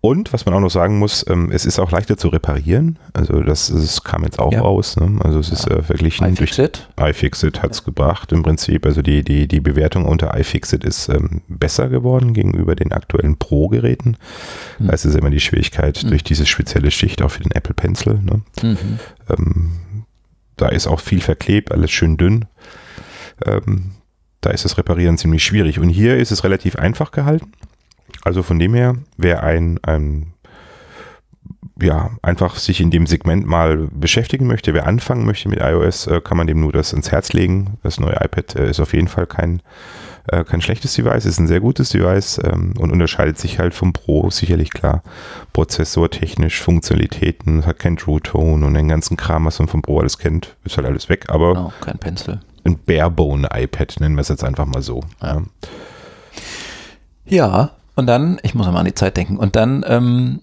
[0.00, 2.98] Und was man auch noch sagen muss, ähm, es ist auch leichter zu reparieren.
[3.12, 4.60] Also das, das kam jetzt auch ja.
[4.60, 4.96] raus.
[4.96, 5.18] Ne?
[5.22, 6.88] Also es ist äh, verglichen iFixit.
[6.96, 7.84] durch iFixit hat es ja.
[7.86, 8.86] gebracht im Prinzip.
[8.86, 14.16] Also die, die, die Bewertung unter iFixit ist ähm, besser geworden gegenüber den aktuellen Pro-Geräten.
[14.78, 14.86] Mhm.
[14.86, 16.08] Da ist es immer die Schwierigkeit mhm.
[16.08, 18.20] durch diese spezielle Schicht auch für den Apple Pencil.
[18.22, 18.42] Ne?
[18.62, 18.98] Mhm.
[19.28, 19.70] Ähm,
[20.56, 22.44] da ist auch viel verklebt, alles schön dünn.
[23.44, 23.92] Ähm,
[24.44, 25.78] da ist das Reparieren ziemlich schwierig.
[25.78, 27.52] Und hier ist es relativ einfach gehalten.
[28.22, 30.34] Also von dem her, wer ein, ein
[31.80, 36.20] ja, einfach sich in dem Segment mal beschäftigen möchte, wer anfangen möchte mit iOS, äh,
[36.20, 37.78] kann man dem nur das ins Herz legen.
[37.82, 39.60] Das neue iPad äh, ist auf jeden Fall kein,
[40.28, 43.92] äh, kein schlechtes Device, ist ein sehr gutes Device ähm, und unterscheidet sich halt vom
[43.92, 45.02] Pro sicherlich klar.
[45.52, 49.98] Prozessor, technisch, Funktionalitäten, hat kein True Tone und den ganzen Kram, was man vom Pro
[49.98, 52.40] alles kennt, ist halt alles weg, aber genau, kein Pencil.
[52.64, 55.00] Ein Barebone iPad, nennen wir es jetzt einfach mal so.
[55.22, 55.42] Ja.
[57.26, 57.70] ja.
[57.96, 60.40] Und dann, ich muss mal an die Zeit denken, und dann ähm,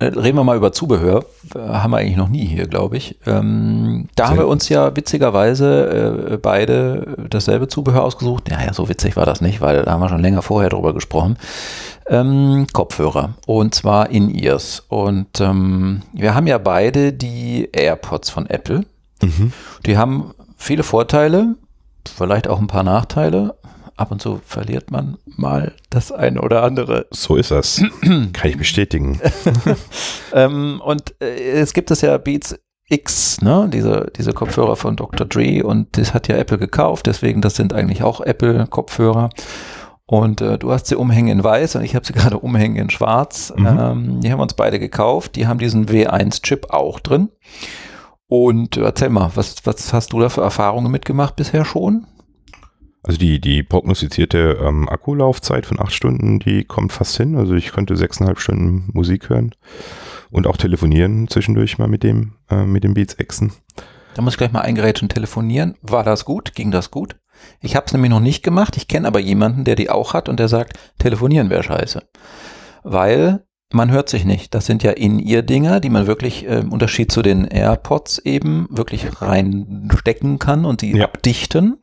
[0.00, 1.24] äh, reden wir mal über Zubehör.
[1.56, 3.18] Haben wir eigentlich noch nie hier, glaube ich.
[3.26, 8.48] Ähm, da Sehr haben wir uns ja witzigerweise äh, beide dasselbe Zubehör ausgesucht.
[8.48, 10.94] Ja, ja, so witzig war das nicht, weil da haben wir schon länger vorher drüber
[10.94, 11.36] gesprochen.
[12.06, 14.84] Ähm, Kopfhörer und zwar In-Ears.
[14.88, 18.84] Und ähm, wir haben ja beide die AirPods von Apple.
[19.20, 19.52] Mhm.
[19.84, 21.54] Die haben viele Vorteile,
[22.06, 23.54] vielleicht auch ein paar Nachteile
[23.98, 27.06] ab und zu verliert man mal das eine oder andere.
[27.10, 27.82] So ist das.
[28.02, 29.20] Kann ich bestätigen.
[30.32, 33.68] ähm, und äh, es gibt es ja Beats X, ne?
[33.70, 35.26] diese, diese Kopfhörer von Dr.
[35.26, 39.30] Dre und das hat ja Apple gekauft, deswegen das sind eigentlich auch Apple-Kopfhörer.
[40.06, 42.88] Und äh, du hast sie umhängen in weiß und ich habe sie gerade umhängen in
[42.88, 43.52] schwarz.
[43.54, 43.66] Mhm.
[43.66, 45.36] Ähm, die haben wir uns beide gekauft.
[45.36, 47.28] Die haben diesen W1-Chip auch drin.
[48.28, 52.06] Und äh, erzähl mal, was, was hast du da für Erfahrungen mitgemacht bisher schon?
[53.02, 57.36] Also die, die prognostizierte ähm, Akkulaufzeit von acht Stunden, die kommt fast hin.
[57.36, 59.54] Also ich könnte sechseinhalb Stunden Musik hören
[60.30, 63.52] und auch telefonieren zwischendurch mal mit dem, äh, mit dem Beats Exen.
[64.14, 65.76] Da muss ich gleich mal eingerätschen, telefonieren.
[65.80, 66.54] War das gut?
[66.54, 67.16] Ging das gut?
[67.60, 68.76] Ich habe es nämlich noch nicht gemacht.
[68.76, 72.02] Ich kenne aber jemanden, der die auch hat und der sagt, telefonieren wäre scheiße.
[72.82, 74.54] Weil man hört sich nicht.
[74.54, 79.20] Das sind ja In-Ear-Dinger, die man wirklich äh, im Unterschied zu den AirPods eben wirklich
[79.20, 81.04] reinstecken kann und die Ja.
[81.04, 81.76] abdichten.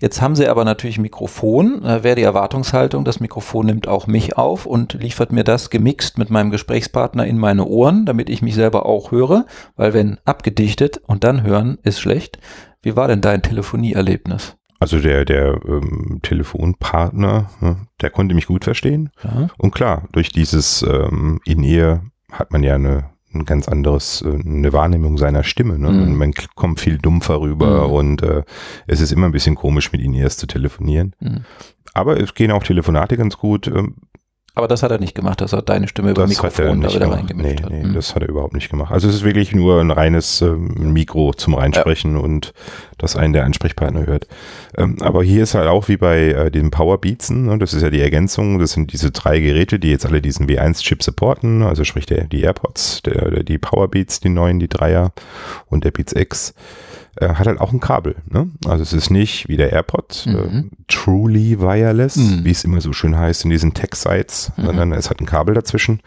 [0.00, 1.80] Jetzt haben sie aber natürlich ein Mikrofon.
[1.82, 6.18] Da wäre die Erwartungshaltung, das Mikrofon nimmt auch mich auf und liefert mir das gemixt
[6.18, 9.46] mit meinem Gesprächspartner in meine Ohren, damit ich mich selber auch höre.
[9.76, 12.38] Weil wenn abgedichtet und dann hören, ist schlecht.
[12.82, 14.56] Wie war denn dein Telefonieerlebnis?
[14.80, 19.10] Also der, der ähm, Telefonpartner, ne, der konnte mich gut verstehen.
[19.22, 19.48] Ja.
[19.58, 24.72] Und klar, durch dieses ähm, In-Ear hat man ja eine, ein ganz anderes, äh, eine
[24.72, 25.78] Wahrnehmung seiner Stimme.
[25.78, 25.90] Ne?
[25.90, 26.02] Mhm.
[26.02, 27.92] Und Man kommt viel dumpfer rüber Mhm.
[27.94, 28.42] und äh,
[28.86, 31.14] es ist immer ein bisschen komisch, mit In-Ears zu telefonieren.
[31.20, 31.44] Mhm.
[31.94, 33.70] Aber es gehen auch Telefonate ganz gut.
[34.56, 37.00] Aber das hat er nicht gemacht, dass er deine Stimme über das Mikrofon da wieder
[37.00, 37.18] gemacht.
[37.18, 37.70] reingemischt Nee, hat.
[37.72, 37.94] nee, Mhm.
[37.94, 38.92] das hat er überhaupt nicht gemacht.
[38.92, 42.52] Also es ist wirklich nur ein reines ähm, Mikro zum Reinsprechen und
[42.98, 44.28] dass einen der Ansprechpartner hört.
[44.78, 47.90] Ähm, aber hier ist halt auch wie bei äh, den Powerbeatsen, ne, das ist ja
[47.90, 52.06] die Ergänzung, das sind diese drei Geräte, die jetzt alle diesen W1-Chip supporten, also sprich
[52.06, 55.10] der, die AirPods, der, die Powerbeats, die neuen, die Dreier
[55.68, 56.54] und der Beats X.
[57.16, 58.16] Äh, hat halt auch ein Kabel.
[58.28, 58.50] Ne?
[58.66, 60.34] Also es ist nicht wie der AirPod, Mhm.
[60.72, 62.44] äh, truly wireless, Mhm.
[62.44, 64.66] wie es immer so schön heißt in diesen Tech-Sites, Mhm.
[64.66, 66.00] sondern es hat ein Kabel dazwischen.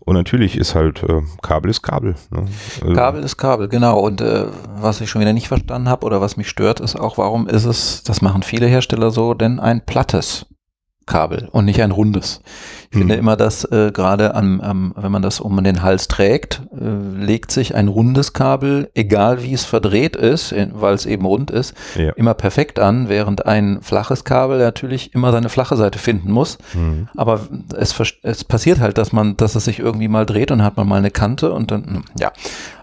[0.00, 2.14] Und natürlich ist halt, äh, Kabel ist Kabel.
[2.30, 2.46] Ne?
[2.82, 3.98] Also, Kabel ist Kabel, genau.
[4.00, 7.16] Und äh, was ich schon wieder nicht verstanden habe oder was mich stört, ist auch,
[7.16, 10.44] warum ist es, das machen viele Hersteller so, denn ein plattes
[11.06, 12.40] Kabel und nicht ein rundes.
[12.94, 13.20] Ich finde Mhm.
[13.20, 17.50] immer, dass äh, gerade am, am, wenn man das um den Hals trägt, äh, legt
[17.50, 22.12] sich ein rundes Kabel, egal wie es verdreht ist, weil es eben rund ist, Ja.
[22.12, 26.56] immer perfekt an, während ein flaches Kabel natürlich immer seine flache Seite finden muss.
[26.72, 27.08] Mhm.
[27.16, 27.40] Aber
[27.76, 30.86] es, es passiert halt, dass man, dass es sich irgendwie mal dreht und hat man
[30.86, 32.30] mal eine Kante und dann, hm, ja.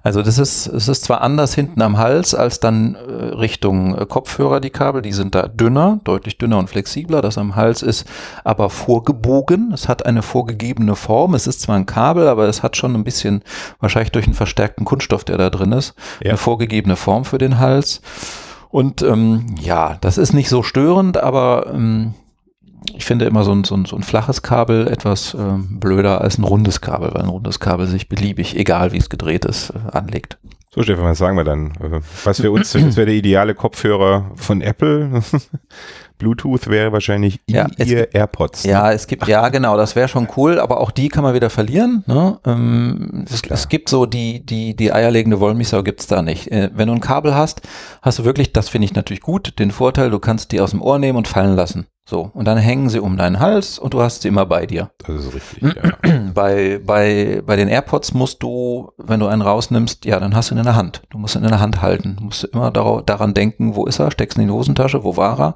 [0.03, 2.99] Also das ist, es ist zwar anders hinten am Hals als dann äh,
[3.35, 7.21] Richtung äh, Kopfhörer die Kabel, die sind da dünner, deutlich dünner und flexibler.
[7.21, 8.05] Das am Hals ist
[8.43, 9.71] aber vorgebogen.
[9.73, 11.33] Es hat eine vorgegebene Form.
[11.35, 13.43] Es ist zwar ein Kabel, aber es hat schon ein bisschen,
[13.79, 16.29] wahrscheinlich durch einen verstärkten Kunststoff, der da drin ist, Ja.
[16.31, 18.01] eine vorgegebene Form für den Hals.
[18.69, 22.13] Und ähm, ja, das ist nicht so störend, aber ähm,
[22.95, 26.37] ich finde immer so ein, so ein, so ein flaches Kabel etwas ähm, blöder als
[26.37, 29.91] ein rundes Kabel, weil ein rundes Kabel sich beliebig, egal wie es gedreht ist, äh,
[29.97, 30.37] anlegt.
[30.73, 31.71] So, Stefan, was sagen wir dann?
[31.81, 35.21] Äh, Was für uns, das wäre der ideale Kopfhörer von Apple.
[36.21, 38.63] Bluetooth wäre wahrscheinlich Ja, ihr AirPods.
[38.63, 38.71] ne?
[38.71, 41.49] Ja, es gibt, ja genau, das wäre schon cool, aber auch die kann man wieder
[41.49, 42.03] verlieren.
[42.05, 42.39] Ne?
[42.45, 46.51] Ähm, es, es gibt so die, die, die eierlegende Wollmilchsau gibt's da nicht.
[46.51, 47.61] Äh, wenn du ein Kabel hast,
[48.03, 50.81] hast du wirklich, das finde ich natürlich gut, den Vorteil, du kannst die aus dem
[50.81, 51.87] Ohr nehmen und fallen lassen.
[52.03, 54.89] So, und dann hängen sie um deinen Hals und du hast sie immer bei dir.
[54.99, 55.91] Das ist richtig, ja.
[56.33, 60.55] Bei, bei, bei den AirPods musst du, wenn du einen rausnimmst, ja, dann hast du
[60.55, 61.01] ihn in der Hand.
[61.09, 62.15] Du musst ihn in der Hand halten.
[62.17, 65.15] Du musst immer darauf, daran denken, wo ist er, steckst ihn in die Hosentasche, wo
[65.17, 65.55] war er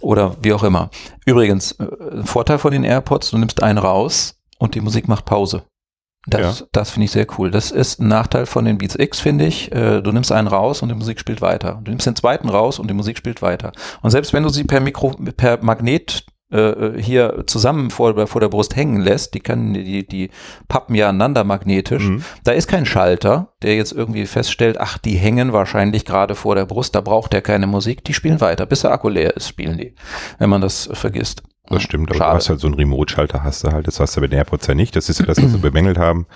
[0.00, 0.90] oder wie auch immer.
[1.24, 5.24] Übrigens, äh, ein Vorteil von den AirPods, du nimmst einen raus und die Musik macht
[5.24, 5.64] Pause.
[6.28, 7.52] Das, das finde ich sehr cool.
[7.52, 9.70] Das ist ein Nachteil von den Beats X, finde ich.
[9.70, 11.80] Äh, Du nimmst einen raus und die Musik spielt weiter.
[11.84, 13.70] Du nimmst den zweiten raus und die Musik spielt weiter.
[14.02, 18.48] Und selbst wenn du sie per Mikro, per Magnet äh, hier zusammen vor, vor der
[18.48, 20.30] Brust hängen lässt, die können, die, die
[20.68, 22.04] pappen ja aneinander magnetisch.
[22.04, 22.22] Mhm.
[22.44, 26.66] Da ist kein Schalter, der jetzt irgendwie feststellt, ach, die hängen wahrscheinlich gerade vor der
[26.66, 29.78] Brust, da braucht der keine Musik, die spielen weiter, bis der Akku leer ist, spielen
[29.78, 29.94] die,
[30.38, 31.42] wenn man das vergisst.
[31.68, 32.30] Das stimmt, aber Schade.
[32.30, 34.68] du hast halt so einen Remote-Schalter, hast du halt, das hast du bei den AirPods
[34.68, 34.94] ja nicht.
[34.94, 36.26] Das ist ja das, was wir bemängelt haben.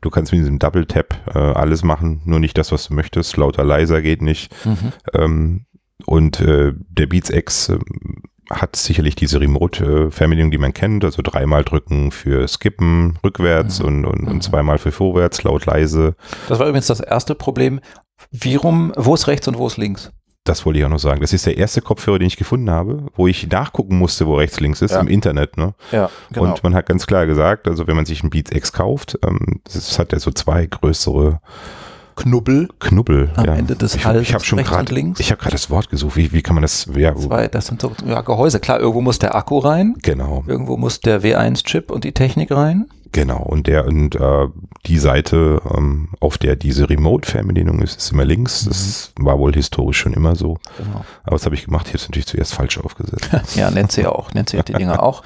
[0.00, 3.36] Du kannst mit diesem Double-Tap äh, alles machen, nur nicht das, was du möchtest.
[3.36, 4.54] Lauter, leiser geht nicht.
[4.64, 4.92] Mhm.
[5.12, 5.66] Ähm,
[6.04, 11.64] und äh, der Beats X ähm, hat sicherlich diese Remote-Fernbedienung, die man kennt, also dreimal
[11.64, 13.86] drücken für Skippen rückwärts Mhm.
[13.86, 14.28] und, und, Mhm.
[14.28, 16.14] und zweimal für vorwärts, laut, leise.
[16.48, 17.80] Das war übrigens das erste Problem.
[18.30, 20.10] Wie rum, wo ist rechts und wo ist links?
[20.44, 21.20] Das wollte ich auch noch sagen.
[21.20, 24.60] Das ist der erste Kopfhörer, den ich gefunden habe, wo ich nachgucken musste, wo rechts,
[24.60, 25.00] links ist, Ja.
[25.00, 25.56] im Internet.
[25.56, 25.74] Ne?
[25.90, 29.18] Ja, Und man hat ganz klar gesagt, also wenn man sich einen Beats X kauft,
[29.26, 31.40] ähm, das hat ja so zwei größere
[32.16, 33.30] Knubbel Knubbel.
[33.36, 33.54] am ja.
[33.54, 35.20] Ende des ich, Halses ich habe schon rechts und gerade, links.
[35.20, 36.16] ich habe gerade das Wort gesucht.
[36.16, 36.88] Wie, wie kann man das?
[36.96, 38.58] Ja, Zwei, das sind so ja, Gehäuse.
[38.58, 42.86] Klar, irgendwo muss der Akku rein, genau, irgendwo muss der W1-Chip und die Technik rein.
[43.12, 43.38] Genau.
[43.42, 44.48] Und der und äh,
[44.86, 48.64] die Seite, ähm, auf der diese Remote-Fernbedienung ist, ist immer links.
[48.66, 50.58] Das war wohl historisch schon immer so.
[50.78, 51.04] Genau.
[51.24, 51.86] Aber was habe ich gemacht?
[51.86, 53.28] Ich habe es natürlich zuerst falsch aufgesetzt.
[53.56, 54.32] Ja, Nancy auch.
[54.34, 55.22] Nancy hat die Dinger auch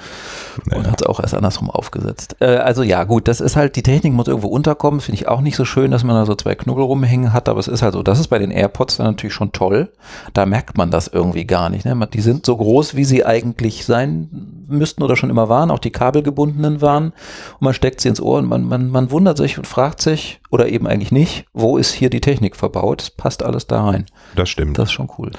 [0.65, 0.91] und Naja.
[0.91, 2.37] hat es auch erst andersrum aufgesetzt.
[2.39, 5.01] Äh, also ja, gut, das ist halt, die Technik muss irgendwo unterkommen.
[5.01, 7.59] Finde ich auch nicht so schön, dass man da so zwei Knubbel rumhängen hat, aber
[7.59, 8.03] es ist halt so.
[8.03, 9.91] Das ist bei den AirPods dann natürlich schon toll.
[10.33, 11.85] Da merkt man das irgendwie gar nicht.
[11.85, 12.07] Ne?
[12.13, 15.91] Die sind so groß, wie sie eigentlich sein müssten oder schon immer waren, auch die
[15.91, 17.05] kabelgebundenen waren.
[17.53, 20.39] Und man steckt sie ins Ohr und man, man, man wundert sich und fragt sich,
[20.49, 23.01] oder eben eigentlich nicht, wo ist hier die Technik verbaut?
[23.03, 24.05] Es passt alles da rein.
[24.35, 24.77] Das stimmt.
[24.77, 25.31] Das ist schon cool.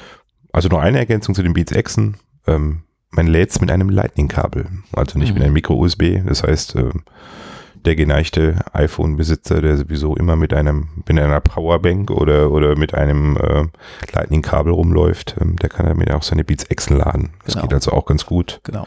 [0.53, 2.17] Also nur eine Ergänzung zu den Beats Xen.
[2.47, 5.35] Ähm, man lädt es mit einem Lightning-Kabel, also nicht Mhm.
[5.35, 6.23] mit einem Micro-USB.
[6.27, 7.03] Das heißt, ähm,
[7.85, 13.37] der geneigte iPhone-Besitzer, der sowieso immer mit einem, mit einer Powerbank oder, oder mit einem
[13.37, 13.65] äh,
[14.15, 17.31] Lightning-Kabel rumläuft, ähm, der kann damit auch seine Beats Excel laden.
[17.45, 17.67] Das Genau.
[17.67, 18.61] geht also auch ganz gut.
[18.65, 18.87] Genau.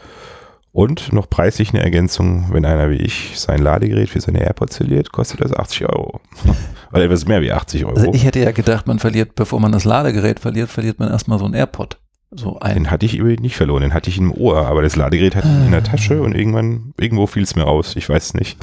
[0.76, 5.10] Und noch preislich eine Ergänzung, wenn einer wie ich sein Ladegerät für seine AirPods verliert,
[5.10, 6.20] kostet das 80 Euro.
[6.92, 7.96] Oder etwas mehr wie 80 Euro.
[7.96, 11.38] Also ich hätte ja gedacht, man verliert, bevor man das Ladegerät verliert, verliert man erstmal
[11.38, 11.96] so ein AirPod.
[12.30, 12.74] So ein.
[12.74, 15.48] den hatte ich übrigens nicht verloren, den hatte ich im Ohr, aber das Ladegerät hatte
[15.48, 18.58] ich in der Tasche und irgendwann, irgendwo fiel es mir raus, ich weiß nicht.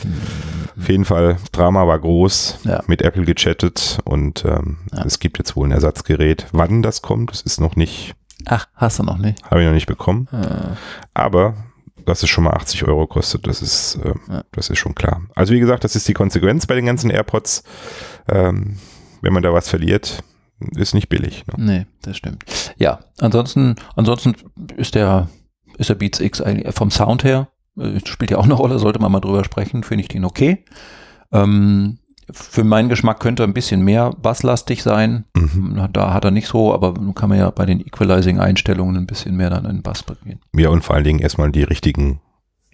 [0.80, 2.84] Auf jeden Fall, Drama war groß, Ja.
[2.86, 5.04] mit Apple gechattet und ähm, Ja.
[5.06, 6.46] es gibt jetzt wohl ein Ersatzgerät.
[6.52, 8.14] Wann das kommt, das ist noch nicht,
[8.46, 9.42] Ach, hast du noch nicht.
[9.50, 10.76] habe ich noch nicht bekommen, Äh,
[11.16, 11.56] aber
[12.06, 14.44] dass es schon mal 80 Euro kostet, das ist, äh, Ja.
[14.52, 15.22] das ist schon klar.
[15.36, 17.64] Also wie gesagt, das ist die Konsequenz bei den ganzen AirPods.
[18.30, 18.78] Ähm,
[19.22, 20.24] wenn man da was verliert,
[20.76, 21.46] ist nicht billig.
[21.48, 21.54] Ne?
[21.58, 22.44] nee, das stimmt.
[22.78, 24.36] Ja, ansonsten, ansonsten
[24.78, 25.30] ist der,
[25.78, 29.00] ist der Beats X eigentlich vom Sound her, äh, spielt ja auch eine Rolle, sollte
[29.00, 30.66] man mal drüber sprechen, finde ich den okay.
[31.32, 32.00] Ähm,
[32.32, 35.26] für meinen Geschmack könnte er ein bisschen mehr basslastig sein.
[35.36, 35.90] Mhm.
[35.92, 39.36] Da hat er nicht so, aber nun kann man ja bei den Equalizing-Einstellungen ein bisschen
[39.36, 40.40] mehr dann in den Bass bringen.
[40.56, 42.22] Ja, und vor allen Dingen erstmal die richtigen,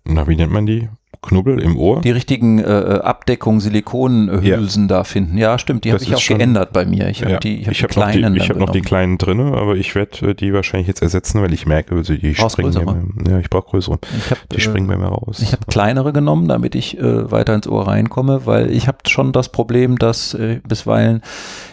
[0.05, 0.89] na, wie nennt man die?
[1.21, 1.99] Knubbel im Ohr?
[2.01, 5.37] Die richtigen äh, Abdeckung Silikonhülsen da finden.
[5.37, 7.09] Ja, stimmt, die habe ich auch schon- geändert bei mir.
[7.09, 8.35] Ich habe Ja, die, ich hab ich die habe noch, die, kleinen.
[8.37, 11.41] ich dann hab noch die kleinen drinne, aber ich werde äh, die wahrscheinlich jetzt ersetzen,
[11.41, 12.97] weil ich merke, also die Brauchst springen immer,
[13.29, 13.99] ja, ich brauche größere.
[14.17, 15.39] Ich habe Die springen bei mir raus.
[15.41, 19.31] Ich habe kleinere genommen, damit ich äh, weiter ins Ohr reinkomme, weil ich habe schon
[19.33, 21.21] das Problem, dass äh, bisweilen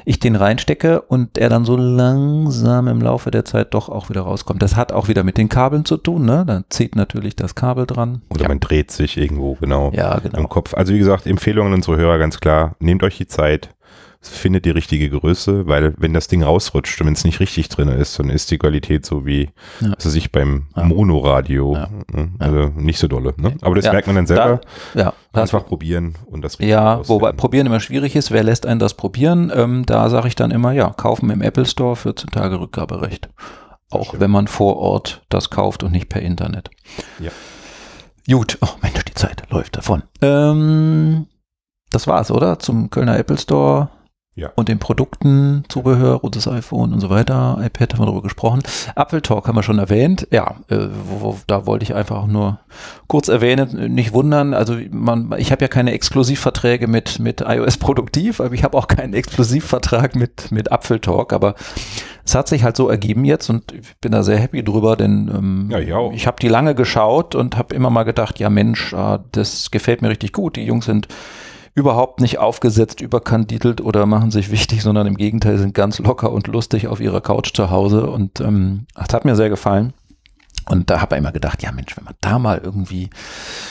[0.05, 4.23] ich den reinstecke und er dann so langsam im Laufe der Zeit doch auch wieder
[4.23, 4.63] rauskommt.
[4.63, 6.45] Das hat auch wieder mit den Kabeln zu tun, ne?
[6.47, 8.23] Dann zieht natürlich das Kabel dran.
[8.31, 8.49] Oder ja.
[8.49, 10.49] man dreht sich irgendwo genau, ja, im genau.
[10.49, 10.75] Kopf.
[10.75, 12.77] Also wie gesagt, Empfehlungen an unsere Hörer ganz klar.
[12.81, 13.71] Nehmt euch die Zeit,
[14.21, 17.87] findet die richtige Größe, weil wenn das Ding rausrutscht und wenn es nicht richtig drin
[17.89, 19.93] ist, dann ist die Qualität so wie, Ja.
[20.03, 20.83] was ich, beim Ja.
[20.83, 21.75] Monoradio.
[21.75, 21.89] Ja.
[22.13, 22.31] Ne?
[22.41, 23.35] Also nicht so dolle.
[23.37, 23.55] Ne?
[23.63, 23.93] Aber das Ja.
[23.93, 24.61] merkt man dann selber.
[24.95, 27.09] Ja, das Einfach probieren und das richtig Ja, rausfinden.
[27.23, 28.33] wobei probieren immer schwierig ist.
[28.33, 29.53] Wer lässt einen das probieren?
[29.55, 33.29] Ähm, da sage ich dann immer, ja, kaufen im Apple Store 14 Tage Rückgaberecht.
[33.91, 36.71] Auch wenn man vor Ort das kauft und nicht per Internet.
[37.21, 37.31] Ja.
[38.31, 40.03] Gut, oh Mensch, die Zeit läuft davon.
[40.21, 41.27] Ähm,
[41.91, 42.59] das war's, oder?
[42.59, 43.89] Zum Kölner Apple Store
[44.35, 44.51] Ja.
[44.57, 47.59] und den Produkten, Zubehör, rotes iPhone und so weiter.
[47.63, 48.63] iPad haben wir darüber gesprochen.
[48.97, 50.27] Apple Talk haben wir schon erwähnt.
[50.33, 52.59] Ja, äh, wo, wo, da wollte ich einfach auch nur
[53.07, 54.55] kurz erwähnen, nicht wundern.
[54.55, 58.89] Also man, ich habe ja keine Exklusivverträge mit, mit iOS Produktiv, aber ich habe auch
[58.89, 61.33] keinen Exklusivvertrag mit, mit Apfel Talk.
[61.33, 61.55] Aber
[62.27, 65.31] es hat sich halt so ergeben jetzt und ich bin da sehr happy drüber, denn
[65.33, 66.13] ähm, Ja, ich auch.
[66.13, 70.03] ich habe die lange geschaut und habe immer mal gedacht, ja Mensch, ah, das gefällt
[70.03, 70.57] mir richtig gut.
[70.57, 71.09] Die Jungs sind
[71.75, 76.49] überhaupt nicht aufgesetzt, überkandidelt oder machen sich wichtig, sondern im Gegenteil sind ganz locker und
[76.49, 79.93] lustig auf ihrer Couch zu Hause und ähm, das hat mir sehr gefallen.
[80.69, 83.09] Und da habe ich immer gedacht, ja Mensch, wenn man da mal irgendwie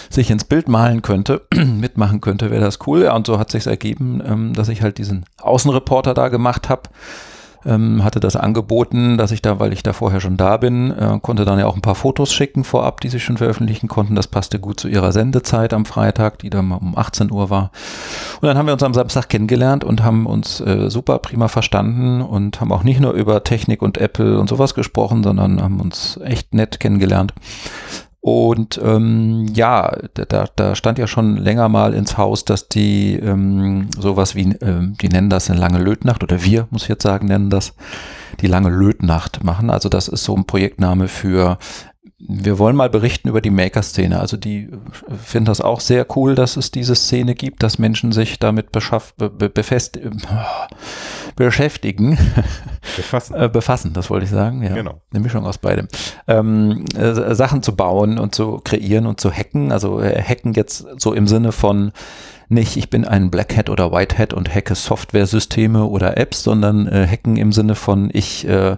[0.09, 3.03] sich ins Bild malen könnte, mitmachen könnte, wäre das cool.
[3.03, 6.83] Ja, und so hat sich ergeben, ähm, dass ich halt diesen Außenreporter da gemacht habe.
[7.65, 11.19] Ähm, hatte das angeboten, dass ich da, weil ich da vorher schon da bin, äh,
[11.21, 14.15] konnte dann ja auch ein paar Fotos schicken vorab, die sie schon veröffentlichen konnten.
[14.15, 17.71] Das passte gut zu ihrer Sendezeit am Freitag, die dann mal um 18 Uhr war.
[18.41, 22.21] Und dann haben wir uns am Samstag kennengelernt und haben uns äh, super prima verstanden
[22.21, 26.19] und haben auch nicht nur über Technik und Apple und sowas gesprochen, sondern haben uns
[26.23, 27.34] echt nett kennengelernt.
[28.25, 33.91] Und ähm, ja, da, da stand ja schon länger mal ins Haus, dass die ähm,
[33.99, 37.27] sowas wie, ähm, die nennen das eine lange Lötnacht oder wir, muss ich jetzt sagen,
[37.27, 37.75] nennen das
[38.41, 39.69] die lange Lötnacht machen.
[39.69, 41.59] Also das ist so ein Projektname für
[42.27, 44.19] wir wollen mal berichten über die Maker-Szene.
[44.19, 44.77] Also die äh,
[45.23, 49.13] finden das auch sehr cool, dass es diese Szene gibt, dass Menschen sich damit beschaff,
[49.15, 50.09] be, be, befest, äh,
[51.35, 52.17] beschäftigen,
[52.95, 53.35] Befassen.
[53.35, 54.63] äh, befassen, das wollte ich sagen.
[54.63, 54.73] Ja.
[54.73, 55.01] Genau.
[55.11, 55.88] Eine Mischung aus beidem.
[56.27, 59.71] Ähm, äh, Sachen zu bauen und zu kreieren und zu hacken.
[59.71, 61.91] Also hacken jetzt so im Sinne von
[62.47, 66.88] nicht, ich bin ein Black Hat oder White Hat und hacke Software-Systeme oder Apps, sondern
[66.88, 68.77] äh, hacken im Sinne von ich äh,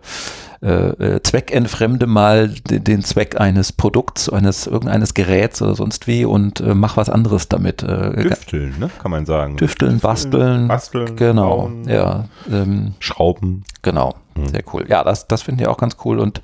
[0.62, 6.62] äh, zweckentfremde mal den, den Zweck eines Produkts, eines irgendeines Geräts oder sonst wie und
[6.62, 7.84] äh, mach was anderes damit.
[7.84, 8.90] Äh, Düfteln, ne?
[9.02, 9.58] kann man sagen.
[9.58, 13.64] Düfteln, basteln, Basteln, genau, bauen, ja, ähm, Schrauben.
[13.84, 14.50] Genau, Mhm.
[14.50, 14.86] sehr cool.
[14.88, 16.20] Ja, das, das finde ich auch ganz cool.
[16.20, 16.42] Und äh,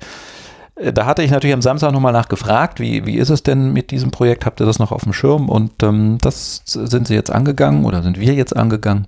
[0.76, 4.10] da hatte ich natürlich am Samstag nochmal nachgefragt, wie, wie ist es denn mit diesem
[4.10, 4.44] Projekt?
[4.44, 5.48] Habt ihr das noch auf dem Schirm?
[5.48, 9.06] Und ähm, das sind sie jetzt angegangen oder sind wir jetzt angegangen.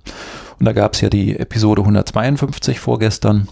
[0.59, 3.49] Und da gab es ja die Episode 152 vorgestern,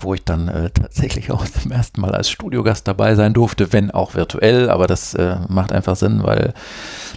[0.00, 3.90] wo ich dann äh, tatsächlich auch zum ersten Mal als Studiogast dabei sein durfte, wenn
[3.90, 4.70] auch virtuell.
[4.70, 6.54] Aber das äh, macht einfach Sinn, weil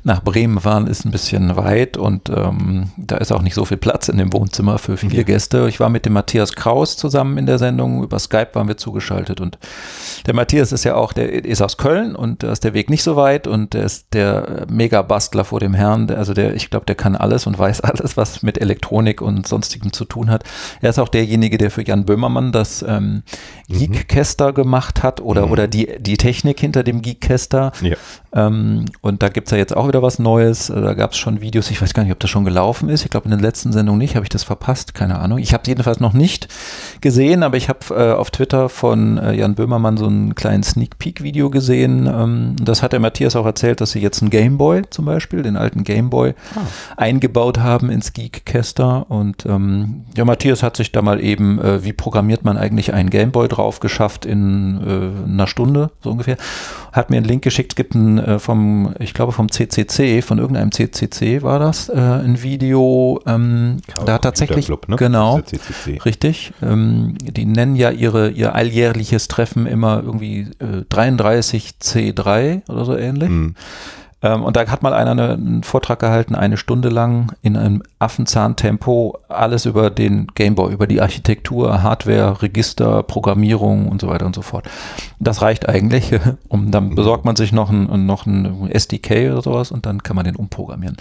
[0.04, 3.78] nach Bremen fahren ist ein bisschen weit und ähm, da ist auch nicht so viel
[3.78, 5.68] Platz in dem Wohnzimmer für vier Gäste.
[5.68, 9.42] Ich war mit dem Matthias Kraus zusammen in der Sendung, über Skype waren wir zugeschaltet
[9.42, 9.58] und
[10.26, 13.04] der Matthias ist ja auch, der ist aus Köln und da ist der Weg nicht
[13.04, 16.96] so weit und der ist der Mega-Bastler vor dem Herrn, also der, ich glaube, der
[16.96, 20.44] kann alles und weiß alles, was mit Elektronik und sonstigem zu tun hat.
[20.82, 23.24] Er ist auch derjenige, der für Jan Böhmermann das ähm,
[23.68, 23.78] mhm.
[23.78, 25.52] Geekcaster gemacht hat oder, mhm.
[25.52, 27.72] oder die, die Technik hinter dem Geekcaster.
[27.82, 27.96] Ja.
[28.34, 30.68] Ähm, und da gibt es ja jetzt auch wieder was Neues.
[30.68, 33.04] Da gab es schon Videos, ich weiß gar nicht, ob das schon gelaufen ist.
[33.04, 35.40] Ich glaube, in der letzten Sendung nicht, habe ich das verpasst, keine Ahnung.
[35.40, 36.48] Ich habe es jedenfalls noch nicht
[37.02, 41.00] gesehen, aber ich habe äh, auf Twitter von äh, Jan Böhmermann so einen kleinen Sneak
[41.00, 42.08] Peek-Video gesehen.
[42.08, 45.56] Ähm, das hat der Matthias auch erzählt, dass sie jetzt einen Gameboy zum Beispiel, den
[45.56, 46.62] alten Gameboy, ah.
[46.98, 49.10] eingebaut haben ins Geekcaster.
[49.10, 53.10] Und ähm, ja, Matthias hat sich da mal eben, äh, wie programmiert man eigentlich einen
[53.10, 56.38] Gameboy drauf geschafft in äh, einer Stunde, so ungefähr.
[56.92, 60.40] Hat mir einen Link geschickt, es gibt ein äh, vom, ich glaube vom CCC, von
[60.40, 64.96] irgendeinem CCC war das, äh, ein Video, ähm, da hat tatsächlich, Club, ne?
[64.96, 65.40] genau,
[66.06, 72.96] richtig, ähm, die nennen ja ihre, ihr alljährliches Treffen immer irgendwie äh, 33C3 oder so
[72.98, 73.30] ähnlich.
[73.30, 73.56] Mhm.
[74.24, 77.84] Ähm, und da hat mal einer eine, einen Vortrag gehalten, eine Stunde lang in einem
[78.00, 84.34] Affenzahntempo, alles über den Gameboy, über die Architektur, Hardware, Register, Programmierung und so weiter und
[84.34, 84.68] so fort.
[85.20, 86.12] Das reicht eigentlich.
[86.50, 90.16] Um, dann besorgt man sich noch ein, noch ein SDK oder sowas und dann kann
[90.16, 90.96] man den umprogrammieren.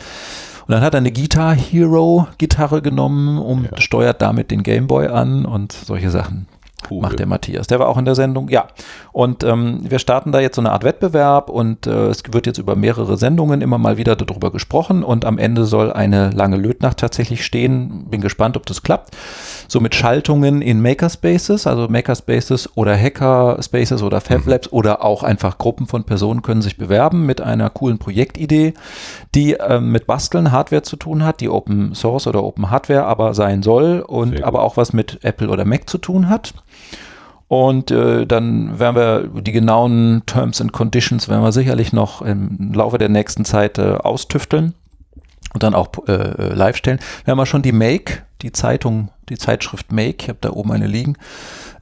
[0.67, 3.81] Und dann hat er eine Guitar Hero Gitarre genommen und ja.
[3.81, 6.49] steuert damit den Gameboy an und solche Sachen.
[6.91, 7.03] Cool.
[7.03, 7.67] macht der Matthias.
[7.67, 8.67] Der war auch in der Sendung, ja.
[9.13, 12.59] Und ähm, wir starten da jetzt so eine Art Wettbewerb und äh, es wird jetzt
[12.59, 16.99] über mehrere Sendungen immer mal wieder darüber gesprochen und am Ende soll eine lange Lötnacht
[16.99, 18.07] tatsächlich stehen.
[18.11, 19.17] Bin gespannt, ob das klappt.
[19.69, 24.79] So mit Schaltungen in Makerspaces, also Makerspaces oder Hackerspaces oder FabLabs mhm.
[24.79, 28.75] oder auch einfach Gruppen von Personen können sich bewerben mit einer coolen Projektidee,
[29.35, 33.35] die äh, mit Basteln Hardware zu tun hat, die Open Source oder Open Hardware aber
[33.35, 36.55] sein soll und aber auch was mit Apple oder Mac zu tun hat.
[37.49, 42.73] Und äh, dann werden wir die genauen Terms and Conditions werden wir sicherlich noch im
[42.75, 44.75] Laufe der nächsten Zeit äh, austüfteln
[45.55, 46.99] und dann auch äh, äh live stellen.
[47.25, 50.73] Wir haben ja schon die Make, die Zeitung, die Zeitschrift Make, ich habe da oben
[50.73, 51.17] eine liegen,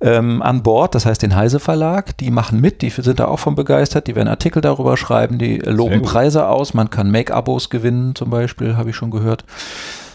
[0.02, 3.38] ähm, an Bord, das heißt den Heise Verlag, die machen mit, die sind da auch
[3.38, 8.14] von begeistert, die werden Artikel darüber schreiben, die loben Preise aus, man kann Make-Abos gewinnen
[8.14, 9.44] zum Beispiel, habe ich schon gehört.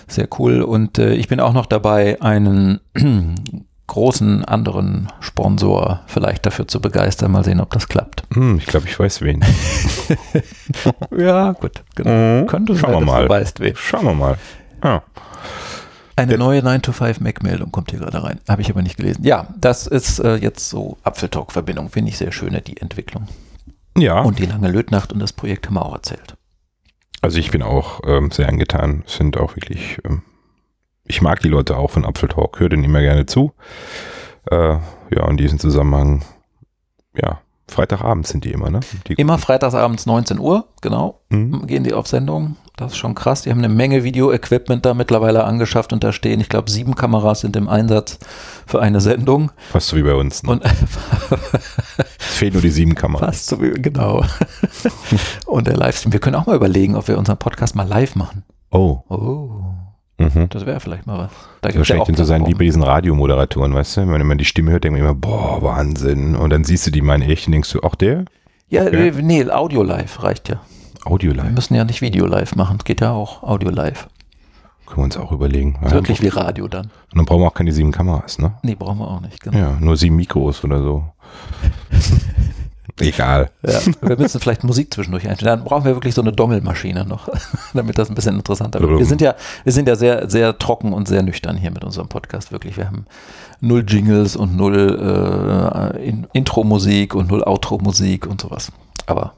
[0.08, 0.64] Sehr cool.
[0.64, 2.80] Und äh, ich bin auch noch dabei, einen
[3.90, 7.32] großen anderen Sponsor vielleicht dafür zu begeistern.
[7.32, 8.24] Mal sehen, ob das klappt.
[8.34, 9.44] Hm, ich glaube, ich weiß wen.
[11.18, 11.84] ja, gut.
[11.96, 12.10] Genau.
[12.42, 12.48] Mhm.
[12.48, 13.30] Könnte Schauen sein, wir mal.
[13.30, 13.76] Weißt wen.
[13.76, 14.38] Schauen wir mal.
[14.84, 15.04] Ja.
[16.16, 18.40] Eine neue 9-to-5-Mac-Meldung kommt hier gerade rein.
[18.48, 19.24] Habe ich aber nicht gelesen.
[19.24, 21.90] Ja, das ist äh, jetzt so Apfeltalk-Verbindung.
[21.90, 23.28] Finde ich sehr schön, die Entwicklung.
[23.98, 24.22] Ja.
[24.22, 26.36] Und die lange Lötnacht und das Projekt haben wir auch erzählt.
[27.22, 29.04] Also ich bin auch ähm, sehr angetan.
[29.08, 30.22] Sind auch wirklich ähm,
[31.10, 33.51] ich mag die Leute auch von Apfeltalk, höre denen immer gerne zu.
[34.49, 34.78] Äh,
[35.12, 36.24] ja, in diesem Zusammenhang,
[37.16, 38.80] ja, Freitagabends sind die immer, ne?
[39.07, 41.68] Die immer freitagsabends 19 Uhr, genau, mhm.
[41.68, 42.55] gehen die auf Sendung.
[42.78, 43.41] Das ist schon krass.
[43.41, 47.41] Die haben eine Menge Video-Equipment da mittlerweile angeschafft und da stehen, ich glaube, sieben Kameras
[47.41, 48.20] sind im Einsatz
[48.66, 49.51] für eine Sendung.
[49.72, 50.43] Fast so wie bei uns.
[50.43, 50.51] Ne?
[50.51, 50.64] Und
[52.20, 53.26] es fehlen nur die sieben Kameras.
[53.26, 54.24] Fast so wie, genau.
[55.45, 56.14] und der Livestream.
[56.14, 58.43] Wir können auch mal überlegen, ob wir unseren Podcast mal live machen.
[58.72, 59.03] Oh.
[59.10, 59.89] Oh.
[60.20, 60.49] Mhm.
[60.49, 61.32] Das wäre vielleicht mal was.
[61.61, 64.07] Da so schlecht ja zu sein wie bei diesen Radiomoderatoren, weißt du?
[64.07, 66.36] Wenn man die Stimme hört, denkt man immer, boah, Wahnsinn.
[66.36, 68.26] Und dann siehst du die mal in echt und denkst du, auch der?
[68.67, 69.13] Ja, okay.
[69.22, 70.59] nee, Audio live reicht ja.
[71.05, 71.45] Audio live.
[71.45, 72.78] Wir müssen ja nicht Video live machen.
[72.80, 74.07] Es geht ja auch Audio live.
[74.86, 75.78] Können wir uns auch überlegen.
[75.82, 76.86] Wirklich wie Radio dann.
[76.86, 78.53] Und dann brauchen wir auch keine sieben Kameras, ne?
[78.63, 79.57] Nee, brauchen wir auch nicht, genau.
[79.57, 81.05] Ja, nur sieben Mikros oder so.
[83.08, 83.50] Egal.
[83.66, 85.60] Ja, wir müssen vielleicht Musik zwischendurch einstellen.
[85.60, 87.30] Dann brauchen wir wirklich so eine Dongelmaschine noch,
[87.74, 89.00] damit das ein bisschen interessanter wird.
[89.00, 92.08] Wir sind ja, wir sind ja sehr, sehr trocken und sehr nüchtern hier mit unserem
[92.08, 92.52] Podcast.
[92.52, 93.06] Wirklich, wir haben
[93.62, 95.00] null Jingles und null
[95.95, 98.72] äh, in, Intro-Musik und null Outro-Musik und sowas.
[99.06, 99.34] Aber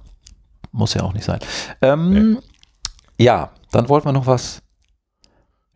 [0.71, 1.39] muss ja auch nicht sein.
[1.81, 2.37] Ähm, nee.
[3.17, 4.61] Ja, dann wollten wir noch was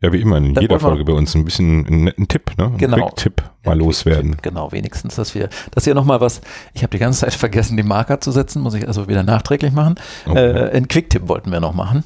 [0.06, 2.66] ja, wie immer in das jeder Folge bei uns ein bisschen einen netten Tipp, ne?
[2.66, 3.10] Ein genau.
[3.16, 4.38] Tipp mal loswerden.
[4.42, 6.42] Genau, wenigstens, dass wir, dass ihr nochmal was,
[6.74, 9.74] ich habe die ganze Zeit vergessen, den Marker zu setzen, muss ich also wieder nachträglich
[9.74, 9.96] machen.
[10.28, 10.38] Okay.
[10.38, 12.04] Äh, einen Quick-Tipp wollten wir noch machen.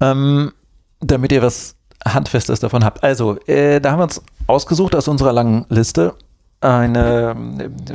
[0.00, 0.52] Ähm,
[1.00, 3.04] damit ihr was Handfestes davon habt.
[3.04, 6.14] Also, äh, da haben wir uns ausgesucht aus unserer langen Liste
[6.62, 7.34] eine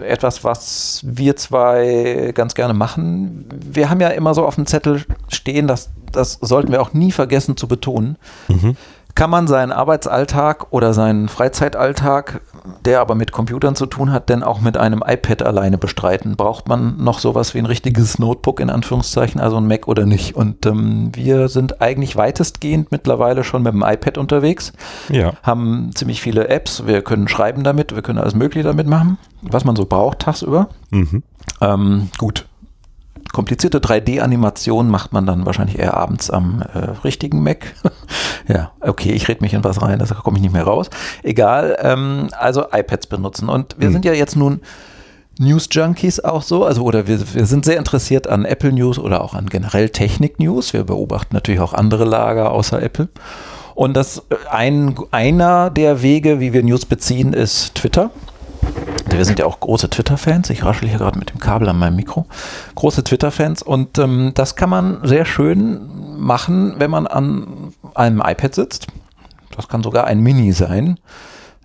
[0.04, 3.46] etwas, was wir zwei ganz gerne machen.
[3.66, 7.12] Wir haben ja immer so auf dem Zettel stehen, dass das sollten wir auch nie
[7.12, 8.18] vergessen zu betonen.
[8.48, 8.76] Mhm.
[9.18, 12.42] Kann man seinen Arbeitsalltag oder seinen Freizeitalltag,
[12.86, 16.36] der aber mit Computern zu tun hat, denn auch mit einem iPad alleine bestreiten?
[16.36, 20.36] Braucht man noch sowas wie ein richtiges Notebook in Anführungszeichen, also ein Mac oder nicht?
[20.36, 24.72] Und ähm, wir sind eigentlich weitestgehend mittlerweile schon mit dem iPad unterwegs,
[25.10, 25.34] Ja.
[25.42, 29.66] haben ziemlich viele Apps, wir können schreiben damit, wir können alles Mögliche damit machen, was
[29.66, 30.70] man so braucht tagsüber.
[30.92, 31.24] Mhm.
[31.60, 32.46] Ähm, gut.
[33.34, 37.74] Komplizierte 3D-Animationen macht man dann wahrscheinlich eher abends am äh, richtigen Mac.
[38.48, 40.90] ja, okay, ich rede mich in was rein, da komme ich nicht mehr raus.
[41.24, 43.50] Egal, ähm, also iPads benutzen.
[43.50, 43.94] Und wir Hm.
[43.94, 44.62] sind ja jetzt nun
[45.40, 49.34] News-Junkies auch so, also oder wir, wir sind sehr interessiert an Apple News oder auch
[49.34, 50.74] an generell Technik-News.
[50.74, 53.10] Wir beobachten natürlich auch andere Lager außer Apple.
[53.76, 58.10] Und das äh, ein, einer der Wege, wie wir News beziehen, ist Twitter.
[59.18, 60.50] Wir sind ja auch große Twitter-Fans.
[60.52, 62.28] Ich raschel hier gerade mit dem Kabel an meinem Mikro.
[62.76, 63.64] Große Twitter-Fans.
[63.64, 65.82] Und ähm, das kann man sehr schön
[66.20, 68.88] machen, wenn man an einem iPad sitzt.
[69.56, 71.00] Das kann sogar ein Mini sein.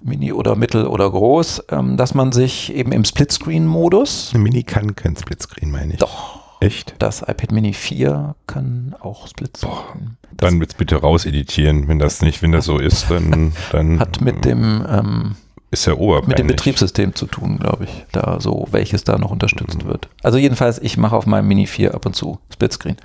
[0.03, 4.97] Mini oder mittel oder groß, ähm, dass man sich eben im Splitscreen-Modus, Ein Mini kann
[4.97, 5.99] kein Splitscreen, meine ich.
[6.01, 6.95] doch, Echt?
[6.99, 10.17] das iPad Mini 4 kann auch Splitscreen.
[10.37, 11.87] Dann wird's bitte rauseditieren.
[11.87, 15.37] Wenn das nicht, wenn das so ist, dann, dann hat mit dem ähm,
[15.73, 16.47] ist der Oberbein mit dem.
[16.47, 18.05] Betriebssystem zu tun, glaube ich.
[18.13, 20.09] Da so, welches da noch unterstützt wird.
[20.23, 22.97] Also jedenfalls, ich mache auf meinem Mini 4 ab und zu Splitscreen.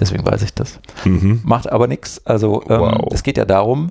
[0.00, 0.78] Deswegen weiß ich das.
[1.04, 1.40] Mhm.
[1.44, 2.24] Macht aber nichts.
[2.24, 3.08] Also ähm, Wow.
[3.12, 3.90] es geht ja darum,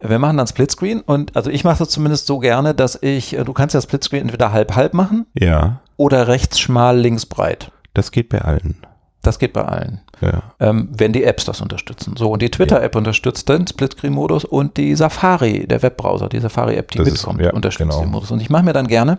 [0.00, 3.44] wir machen dann Splitscreen und also ich mache das zumindest so gerne, dass ich, äh,
[3.44, 7.70] du kannst ja Splitscreen entweder halb-halb machen Ja, oder rechts schmal, links breit.
[7.94, 8.76] das geht bei allen.
[9.22, 10.00] Das geht bei allen.
[10.22, 10.42] Ja.
[10.60, 12.14] Ähm, wenn die Apps das unterstützen.
[12.16, 16.98] So, und die Twitter-App unterstützt den Splitscreen-Modus und die Safari, der Webbrowser, die Safari-App, die
[16.98, 18.00] Das ist- mitkommt, ja, unterstützt genau.
[18.02, 18.30] den Modus.
[18.30, 19.18] Und ich mache mir dann gerne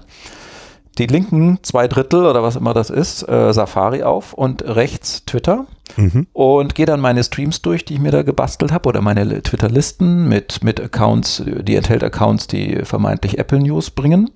[0.97, 5.65] die linken zwei Drittel oder was immer das ist, äh, Safari auf und rechts Twitter
[5.97, 6.25] Mhm.
[6.33, 9.41] und gehe dann meine Streams durch, die ich mir da gebastelt habe oder meine Li-
[9.41, 14.31] Twitter-Listen mit, mit Accounts, die enthält Accounts, die vermeintlich Apple News bringen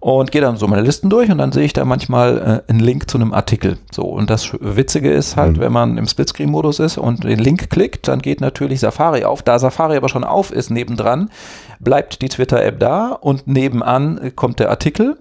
[0.00, 2.80] und gehe dann so meine Listen durch und dann sehe ich da manchmal äh, einen
[2.80, 3.76] Link zu einem Artikel.
[3.92, 5.60] So und das Witzige ist halt, Mhm.
[5.60, 9.42] wenn man im Splitscreen-Modus ist und den Link klickt, dann geht natürlich Safari auf.
[9.42, 11.28] Da Safari aber schon auf ist nebendran,
[11.80, 15.18] bleibt die Twitter-App da und nebenan kommt der Artikel.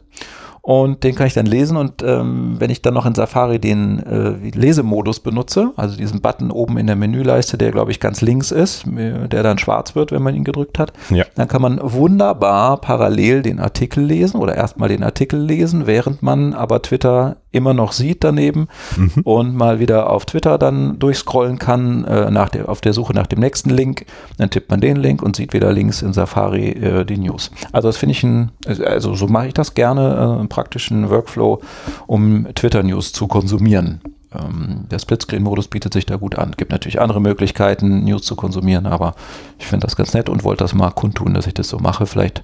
[0.61, 3.99] Und den kann ich dann lesen und ähm, wenn ich dann noch in Safari den
[4.05, 8.51] äh, Lesemodus benutze, also diesen Button oben in der Menüleiste, der glaube ich ganz links
[8.51, 11.25] ist, äh, der dann schwarz wird, wenn man ihn gedrückt hat, Ja.
[11.35, 16.53] dann kann man wunderbar parallel den Artikel lesen oder erstmal den Artikel lesen, während man
[16.53, 19.11] aber Twitter immer noch sieht daneben Mhm.
[19.23, 23.25] und mal wieder auf Twitter dann durchscrollen kann, äh, nach der, auf der Suche nach
[23.27, 24.05] dem nächsten Link.
[24.37, 27.49] Dann tippt man den Link und sieht wieder links in Safari äh, die News.
[27.71, 28.51] Also das finde ich ein,
[28.85, 31.61] also so mache ich das gerne, äh, praktischen Workflow,
[32.05, 34.01] um Twitter-News zu konsumieren.
[34.33, 36.51] Ähm, der Splitscreen-Modus bietet sich da gut an.
[36.57, 39.15] Gibt natürlich andere Möglichkeiten, News zu konsumieren, aber
[39.57, 42.05] ich finde das ganz nett und wollte das mal kundtun, dass ich das so mache.
[42.05, 42.43] Vielleicht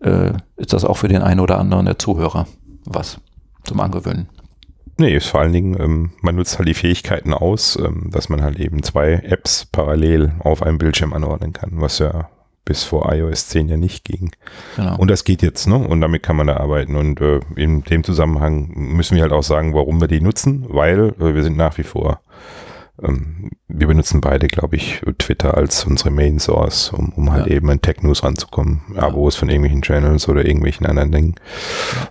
[0.00, 2.46] äh, ist das auch für den einen oder anderen der Zuhörer
[2.84, 3.20] was
[3.62, 4.28] zum Angewöhnen.
[4.98, 8.58] Nee, vor allen Dingen, ähm, man nutzt halt die Fähigkeiten aus, ähm, dass man halt
[8.58, 12.28] eben zwei Apps parallel auf einem Bildschirm anordnen kann, was ja
[12.64, 14.30] bis vor iOS 10 ja nicht ging.
[14.76, 14.96] Genau.
[14.96, 15.76] Und das geht jetzt, ne?
[15.76, 16.96] Und damit kann man da arbeiten.
[16.96, 21.14] Und äh, in dem Zusammenhang müssen wir halt auch sagen, warum wir die nutzen, weil
[21.20, 22.20] äh, wir sind nach wie vor,
[23.02, 27.56] ähm, wir benutzen beide, glaube ich, Twitter als unsere Main Source, um, um halt Ja.
[27.56, 28.82] eben an Tech-News ranzukommen.
[28.96, 31.34] Abos von irgendwelchen Channels oder irgendwelchen anderen Dingen.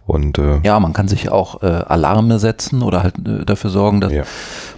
[0.06, 4.02] Und äh, Ja, man kann sich auch äh, Alarme setzen oder halt äh, dafür sorgen,
[4.02, 4.24] dass Ja.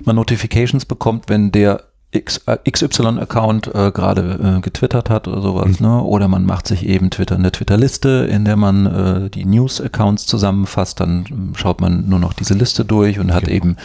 [0.05, 1.81] man Notifications bekommt, wenn der
[2.13, 5.87] XY-Account äh, gerade äh, getwittert hat oder sowas, Mhm.
[5.87, 6.01] ne?
[6.03, 10.99] Oder man macht sich eben Twitter eine Twitter-Liste, in der man äh, die News-Accounts zusammenfasst,
[10.99, 13.55] dann ähm, schaut man nur noch diese Liste durch und hat Genau.
[13.55, 13.77] eben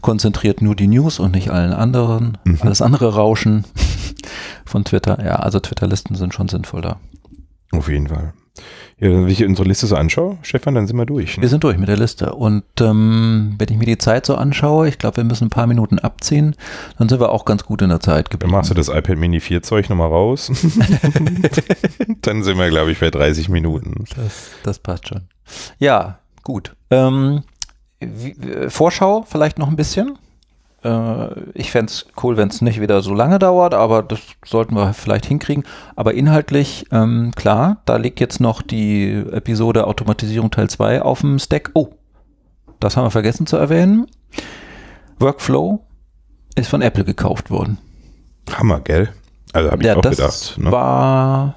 [0.00, 2.58] konzentriert nur die News und nicht allen anderen, Mhm.
[2.62, 3.64] alles andere Rauschen
[4.64, 5.22] von Twitter.
[5.24, 6.96] Ja, also Twitter-Listen sind schon sinnvoll da.
[7.72, 8.32] auf jeden Fall.
[8.98, 11.36] Ja, wenn ich unsere Liste so anschaue, Stefan, dann sind wir durch.
[11.36, 11.48] Wir Ne?
[11.48, 12.34] sind durch mit der Liste.
[12.34, 15.66] Und ähm, wenn ich mir die Zeit so anschaue, ich glaube, wir müssen ein paar
[15.66, 16.56] Minuten abziehen,
[16.98, 18.52] dann sind wir auch ganz gut in der Zeit Dann geblieben.
[18.52, 20.50] machst du das iPad Mini 4 Zeug nochmal raus.
[22.22, 24.04] dann sind wir, glaube ich, bei 30 Minuten.
[24.16, 25.22] Das, das passt schon.
[25.78, 26.74] Ja, gut.
[26.90, 27.42] Ähm,
[28.00, 30.18] wie, äh, Vorschau vielleicht noch ein bisschen.
[30.86, 34.74] Äh, ich fände es cool, wenn es nicht wieder so lange dauert, aber das sollten
[34.74, 35.64] wir vielleicht hinkriegen.
[35.96, 41.38] Aber inhaltlich, ähm, klar, da liegt jetzt noch die Episode Automatisierung Teil 2 auf dem
[41.38, 41.70] Stack.
[41.74, 41.88] Oh,
[42.78, 44.06] das haben wir vergessen zu erwähnen.
[45.18, 45.84] Workflow
[46.54, 47.78] ist von Apple gekauft worden.
[48.54, 49.08] Hammer, gell?
[49.52, 50.58] Also habe ich Ja, auch das gedacht.
[50.58, 50.70] Ne?
[50.72, 51.54] war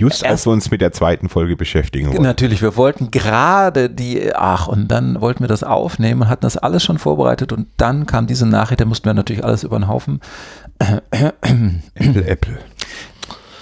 [0.00, 2.22] Just als wir uns mit der zweiten Folge beschäftigen wollten.
[2.22, 6.56] Natürlich, wir wollten gerade die, ach, und dann wollten wir das aufnehmen und hatten das
[6.56, 9.88] alles schon vorbereitet und dann kam diese Nachricht, da mussten wir natürlich alles über den
[9.88, 10.20] Haufen.
[11.94, 12.58] Apple, Apple.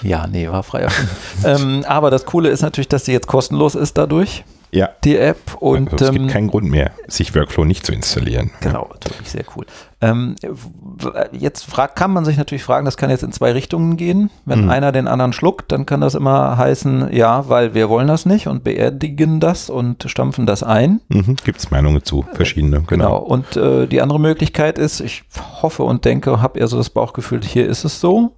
[0.02, 1.10] Ja, nee, war frei erfunden.
[1.44, 4.44] ähm, aber das Coole ist natürlich, dass sie jetzt kostenlos ist dadurch.
[4.70, 4.90] Ja.
[5.04, 8.50] Die App und also es gibt ähm, keinen Grund mehr, sich Workflow nicht zu installieren.
[8.60, 9.64] Genau, wirklich sehr cool.
[10.00, 10.36] Ähm,
[11.32, 14.30] jetzt frag, kann man sich natürlich fragen, das kann jetzt in zwei Richtungen gehen.
[14.44, 14.70] Wenn Mhm.
[14.70, 18.46] einer den anderen schluckt, dann kann das immer heißen, ja, weil wir wollen das nicht
[18.46, 21.00] und beerdigen das und stampfen das ein.
[21.08, 21.36] Mhm.
[21.44, 22.86] Gibt es Meinungen zu, verschiedene, Genau.
[22.86, 23.16] genau.
[23.18, 25.24] Und äh, die andere Möglichkeit ist, ich
[25.62, 28.32] hoffe und denke, habe eher so das Bauchgefühl, hier ist es so.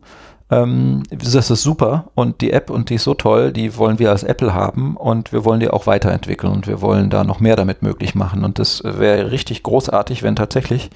[0.51, 4.11] Ähm, das ist super und die App und die ist so toll, die wollen wir
[4.11, 7.57] als Apple haben und wir wollen die auch weiterentwickeln und wir wollen da noch mehr
[7.57, 10.91] damit möglich machen und das wäre richtig großartig, wenn tatsächlich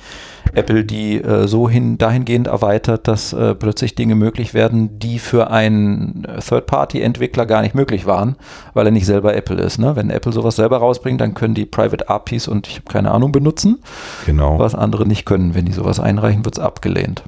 [0.54, 5.50] Apple die äh, so hin, dahingehend erweitert, dass äh, plötzlich Dinge möglich werden, die für
[5.50, 8.36] einen äh, Third-Party-Entwickler gar nicht möglich waren,
[8.72, 9.78] weil er nicht selber Apple ist.
[9.78, 9.96] Ne?
[9.96, 13.32] Wenn Apple sowas selber rausbringt, dann können die Private APIs und ich habe keine Ahnung
[13.32, 13.80] benutzen,
[14.26, 14.58] Genau.
[14.58, 15.54] was andere nicht können.
[15.54, 17.24] Wenn die sowas einreichen, wird es abgelehnt.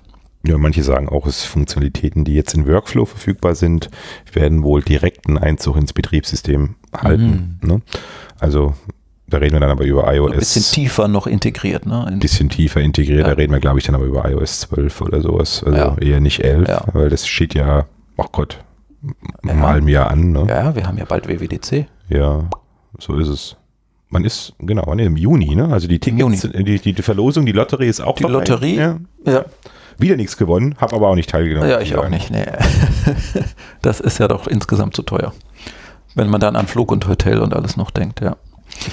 [0.47, 3.91] Ja, manche sagen auch, es Funktionalitäten, die jetzt in Workflow verfügbar sind,
[4.33, 7.59] werden wohl direkten Einzug ins Betriebssystem halten.
[7.63, 7.83] Ne?
[8.39, 8.75] Also
[9.29, 10.37] da reden wir dann aber über Ein iOS.
[10.37, 11.85] bisschen tiefer noch integriert.
[11.87, 12.05] Ne?
[12.07, 13.23] In, ein bisschen tiefer integriert.
[13.27, 13.29] Ja.
[13.29, 15.65] Da reden wir, glaube ich, dann aber über iOS 12 oder sowas.
[15.65, 15.97] Also Ja.
[15.99, 16.85] eher nicht 11, Ja.
[16.93, 17.87] weil das steht ja,
[18.17, 18.59] ach Gott,
[19.45, 19.55] Ja.
[19.55, 20.31] mal ein Jahr an.
[20.33, 20.47] Ne?
[20.49, 21.87] ja, wir haben ja bald WWDC.
[22.09, 22.49] Ja,
[22.99, 23.57] so ist es.
[24.09, 25.67] Man ist, genau, man ist im Juni, ne?
[25.69, 28.23] Also die Tickets, die, die, Verlosung, die Lotterie ist auch Die.
[28.23, 28.77] Lotterie?
[28.77, 28.99] Ja.
[29.27, 29.45] Ja,
[29.99, 31.69] Wieder nichts gewonnen, habe aber auch nicht teilgenommen.
[31.69, 32.31] ja ich auch nicht.
[32.31, 32.47] Nee.
[33.83, 35.33] das ist ja doch insgesamt zu teuer.
[36.15, 38.37] Wenn man dann an Flug und Hotel und alles noch denkt, ja.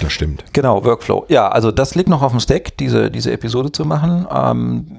[0.02, 0.46] Das stimmt.
[0.54, 1.26] Genau, Workflow.
[1.30, 4.28] Ja, also das liegt noch auf dem Stack, diese, diese Episode zu machen.
[4.32, 4.98] Ähm,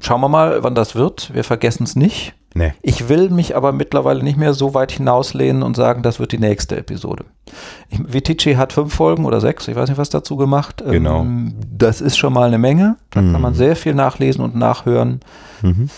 [0.00, 1.34] schauen wir mal, wann das wird.
[1.34, 2.34] Wir vergessen es nicht.
[2.58, 2.72] Nee.
[2.82, 6.38] Ich will mich aber mittlerweile nicht mehr so weit hinauslehnen und sagen, das wird die
[6.38, 7.24] nächste Episode.
[7.88, 10.82] Ich, Vitici hat fünf Folgen oder sechs, ich weiß nicht, was dazu gemacht.
[10.84, 11.20] Genau.
[11.20, 12.96] Ähm, das ist schon mal eine Menge.
[13.10, 13.32] Da Mhm.
[13.32, 15.20] kann man sehr viel nachlesen und nachhören.
[15.62, 15.88] Mhm.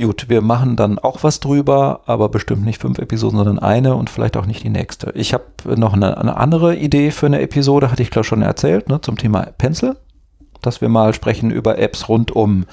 [0.00, 4.08] Gut, wir machen dann auch was drüber, aber bestimmt nicht fünf Episoden, sondern eine und
[4.08, 5.10] vielleicht auch nicht die nächste.
[5.16, 5.44] Ich habe
[5.76, 9.18] noch eine, eine andere Idee für eine Episode, hatte ich glaube schon erzählt, ne, zum
[9.18, 9.96] Thema Pencil,
[10.62, 12.64] dass wir mal sprechen über Apps rund um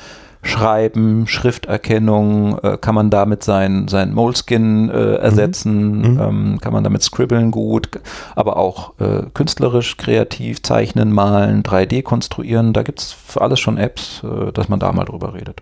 [0.46, 6.20] Schreiben, Schrifterkennung, äh, kann man damit sein, sein Moleskin äh, ersetzen, Mhm.
[6.20, 7.90] ähm, kann man damit scribbeln gut,
[8.36, 13.78] aber auch äh, künstlerisch, kreativ, zeichnen, malen, 3D konstruieren, da gibt es für alles schon
[13.78, 15.62] Apps, äh, dass man da mal drüber redet.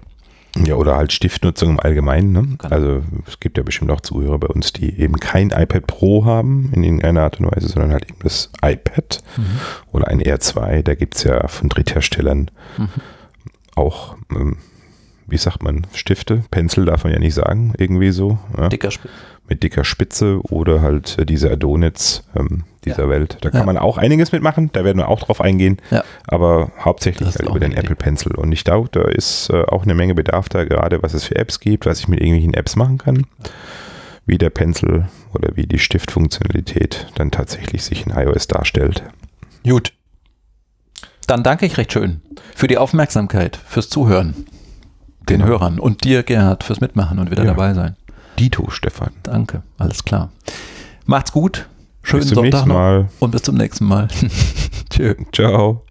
[0.55, 2.31] Ja, oder halt Stiftnutzung im Allgemeinen.
[2.31, 2.41] Ne?
[2.59, 2.75] Genau.
[2.75, 6.69] Also es gibt ja bestimmt auch Zuhörer bei uns, die eben kein iPad Pro haben
[6.75, 9.23] in irgendeiner Art und Weise, sondern halt eben das iPad
[9.91, 10.83] oder ein R2.
[10.83, 12.87] Da gibt es ja von Drittherstellern Mhm.
[13.75, 14.57] auch, ähm,
[15.27, 18.37] wie sagt man, Stifte, Pencil darf man ja nicht sagen, irgendwie so.
[18.57, 18.69] Ja?
[18.69, 19.11] Dicker Spitz.
[19.47, 23.09] mit dicker Spitze oder halt äh, diese Adonits ähm, dieser Ja.
[23.09, 23.37] Welt.
[23.41, 23.65] Da kann Ja.
[23.65, 25.77] man auch einiges mitmachen, da werden wir auch drauf eingehen,
[26.27, 27.73] aber hauptsächlich halt über den.
[27.73, 28.33] Apple Pencil.
[28.35, 31.35] Und ich glaube, da ist äh, auch eine Menge Bedarf da, gerade was es für
[31.35, 33.25] Apps gibt, was ich mit irgendwelchen Apps machen kann,
[34.25, 39.03] wie der Pencil oder wie die Stiftfunktionalität dann tatsächlich sich in iOS darstellt.
[39.65, 39.93] Gut.
[41.27, 42.21] Dann danke ich recht schön
[42.53, 44.45] für die Aufmerksamkeit, fürs Zuhören,
[45.29, 45.45] den Genau.
[45.51, 47.51] Hörern und dir, Gerhard, fürs Mitmachen und wieder Ja.
[47.51, 47.95] dabei sein.
[48.39, 49.11] Dito, Stefan.
[49.23, 50.29] Danke, alles klar.
[51.05, 51.67] Macht's gut,
[52.01, 53.09] schönen Bis zum Sonntag nächsten noch Mal.
[53.19, 54.07] und bis zum nächsten Mal.
[54.89, 55.15] Tschö.
[55.31, 55.82] Ciao.